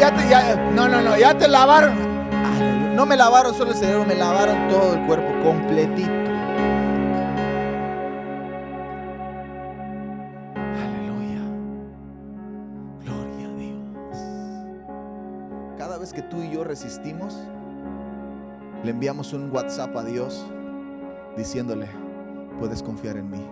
ya 0.00 0.16
te, 0.16 0.28
ya, 0.28 0.56
no, 0.74 0.88
no, 0.88 1.00
no, 1.00 1.16
ya 1.16 1.38
te 1.38 1.46
lavaron. 1.46 2.96
No 2.96 3.06
me 3.06 3.16
lavaron 3.16 3.54
solo 3.54 3.70
el 3.70 3.76
cerebro, 3.76 4.04
me 4.04 4.16
lavaron 4.16 4.68
todo 4.68 4.94
el 4.94 5.06
cuerpo 5.06 5.32
completito. 5.44 6.21
Que 16.14 16.20
tú 16.20 16.42
y 16.42 16.50
yo 16.50 16.62
resistimos, 16.62 17.38
le 18.84 18.90
enviamos 18.90 19.32
un 19.32 19.50
WhatsApp 19.50 19.96
a 19.96 20.04
Dios 20.04 20.44
diciéndole, 21.38 21.88
puedes 22.58 22.82
confiar 22.82 23.16
en 23.16 23.30
mí. 23.30 23.46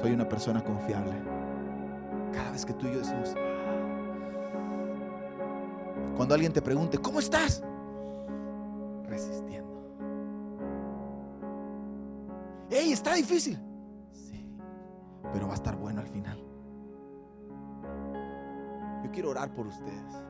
Soy 0.00 0.10
una 0.10 0.28
persona 0.28 0.60
confiable. 0.60 1.12
Cada 2.32 2.50
vez 2.50 2.66
que 2.66 2.72
tú 2.72 2.88
y 2.88 2.94
yo 2.94 2.98
decimos, 2.98 3.32
cuando 6.16 6.34
alguien 6.34 6.52
te 6.52 6.62
pregunte, 6.62 6.98
¿cómo 6.98 7.20
estás? 7.20 7.62
Resistiendo. 9.04 9.68
¡Ey, 12.70 12.90
está 12.92 13.14
difícil! 13.14 13.56
Sí, 14.10 14.44
pero 15.32 15.46
va 15.46 15.52
a 15.52 15.56
estar 15.56 15.76
bueno 15.76 16.00
al 16.00 16.08
final. 16.08 16.47
Yo 19.04 19.10
quiero 19.12 19.30
orar 19.30 19.50
por 19.50 19.66
ustedes. 19.66 20.22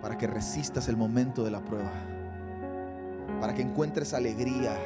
Para 0.00 0.18
que 0.18 0.26
resistas 0.26 0.88
el 0.88 0.96
momento 0.96 1.44
de 1.44 1.50
la 1.50 1.60
prueba. 1.60 1.92
Para 3.40 3.54
que 3.54 3.62
encuentres 3.62 4.14
alegría 4.14 4.76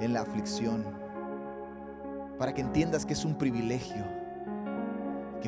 en 0.00 0.12
la 0.12 0.20
aflicción. 0.22 0.84
Para 2.38 2.52
que 2.52 2.60
entiendas 2.60 3.06
que 3.06 3.14
es 3.14 3.24
un 3.24 3.36
privilegio 3.36 4.04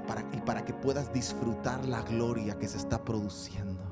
para, 0.00 0.22
y 0.32 0.40
para 0.40 0.64
que 0.64 0.72
puedas 0.72 1.12
disfrutar 1.12 1.84
la 1.86 2.02
gloria 2.02 2.58
que 2.58 2.68
se 2.68 2.78
está 2.78 3.02
produciendo. 3.02 3.82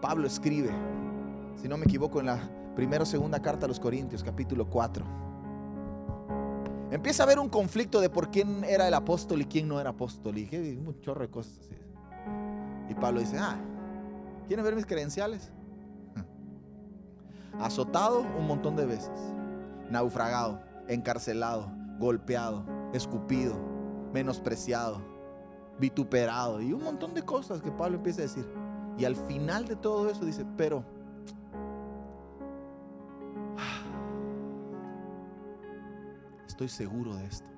Pablo 0.00 0.26
escribe, 0.26 0.70
si 1.60 1.68
no 1.68 1.76
me 1.76 1.84
equivoco, 1.84 2.20
en 2.20 2.26
la 2.26 2.38
primera 2.74 3.02
o 3.02 3.06
segunda 3.06 3.40
carta 3.40 3.66
a 3.66 3.68
los 3.68 3.80
Corintios, 3.80 4.22
capítulo 4.22 4.68
4. 4.68 5.04
Empieza 6.90 7.22
a 7.22 7.26
haber 7.26 7.38
un 7.38 7.48
conflicto 7.48 8.00
de 8.00 8.08
por 8.08 8.30
quién 8.30 8.64
era 8.64 8.86
el 8.86 8.94
apóstol 8.94 9.42
y 9.42 9.46
quién 9.46 9.66
no 9.66 9.80
era 9.80 9.90
apóstol. 9.90 10.38
Y 10.38 10.48
un 10.76 11.00
chorro 11.00 11.22
de 11.22 11.30
cosas 11.30 11.58
así. 11.58 11.74
Y 12.88 12.94
Pablo 12.94 13.20
dice, 13.20 13.38
ah, 13.38 13.56
¿quieren 14.46 14.64
ver 14.64 14.76
mis 14.76 14.86
credenciales? 14.86 15.50
Azotado 17.58 18.20
un 18.20 18.46
montón 18.46 18.76
de 18.76 18.86
veces, 18.86 19.18
naufragado, 19.90 20.60
encarcelado, 20.88 21.70
golpeado, 21.98 22.64
escupido, 22.92 23.56
menospreciado, 24.12 25.00
vituperado 25.78 26.60
y 26.60 26.72
un 26.72 26.82
montón 26.82 27.14
de 27.14 27.22
cosas 27.22 27.62
que 27.62 27.70
Pablo 27.72 27.96
empieza 27.96 28.20
a 28.20 28.24
decir. 28.24 28.46
Y 28.98 29.04
al 29.04 29.16
final 29.16 29.66
de 29.66 29.76
todo 29.76 30.08
eso 30.08 30.24
dice, 30.24 30.46
pero 30.56 30.84
estoy 36.56 36.68
seguro 36.70 37.14
de 37.14 37.26
esto. 37.26 37.50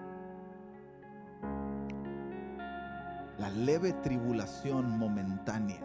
La 3.39 3.49
leve 3.49 3.93
tribulación 3.93 4.99
momentánea 4.99 5.79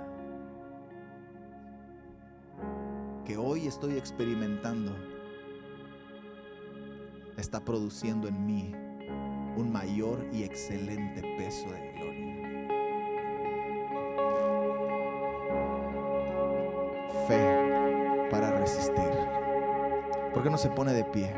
que 3.24 3.38
hoy 3.38 3.68
estoy 3.68 3.98
experimentando 3.98 4.96
está 7.38 7.64
produciendo 7.64 8.28
en 8.28 8.48
mí 8.48 8.74
un 9.58 9.72
mayor 9.72 10.28
y 10.34 10.42
excelente 10.42 11.22
peso 11.38 11.70
de 11.70 11.92
gloria. 11.92 12.68
Fe 17.28 18.28
para 18.32 18.58
resistir. 18.60 19.12
¿Por 20.34 20.42
qué 20.42 20.50
no 20.50 20.58
se 20.58 20.72
pone 20.72 20.94
de 20.94 21.04
pie? 21.04 21.32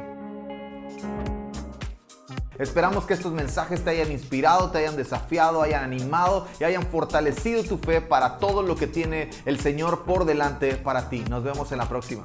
Esperamos 2.60 3.06
que 3.06 3.14
estos 3.14 3.34
mensajes 3.34 3.84
te 3.84 3.90
hayan 3.90 4.12
inspirado, 4.12 4.72
te 4.72 4.80
hayan 4.80 4.96
desafiado, 4.96 5.62
hayan 5.62 5.84
animado 5.84 6.48
y 6.60 6.64
hayan 6.64 6.84
fortalecido 6.84 7.64
tu 7.64 7.78
fe 7.78 8.02
para 8.02 8.38
todo 8.38 8.62
lo 8.62 8.76
que 8.76 8.88
tiene 8.88 9.30
el 9.46 9.60
Señor 9.60 10.04
por 10.04 10.26
delante 10.26 10.76
para 10.76 11.10
ti. 11.10 11.24
Nos 11.30 11.44
vemos 11.44 11.72
en 11.72 11.80
la 11.80 11.90
próxima. 11.90 12.24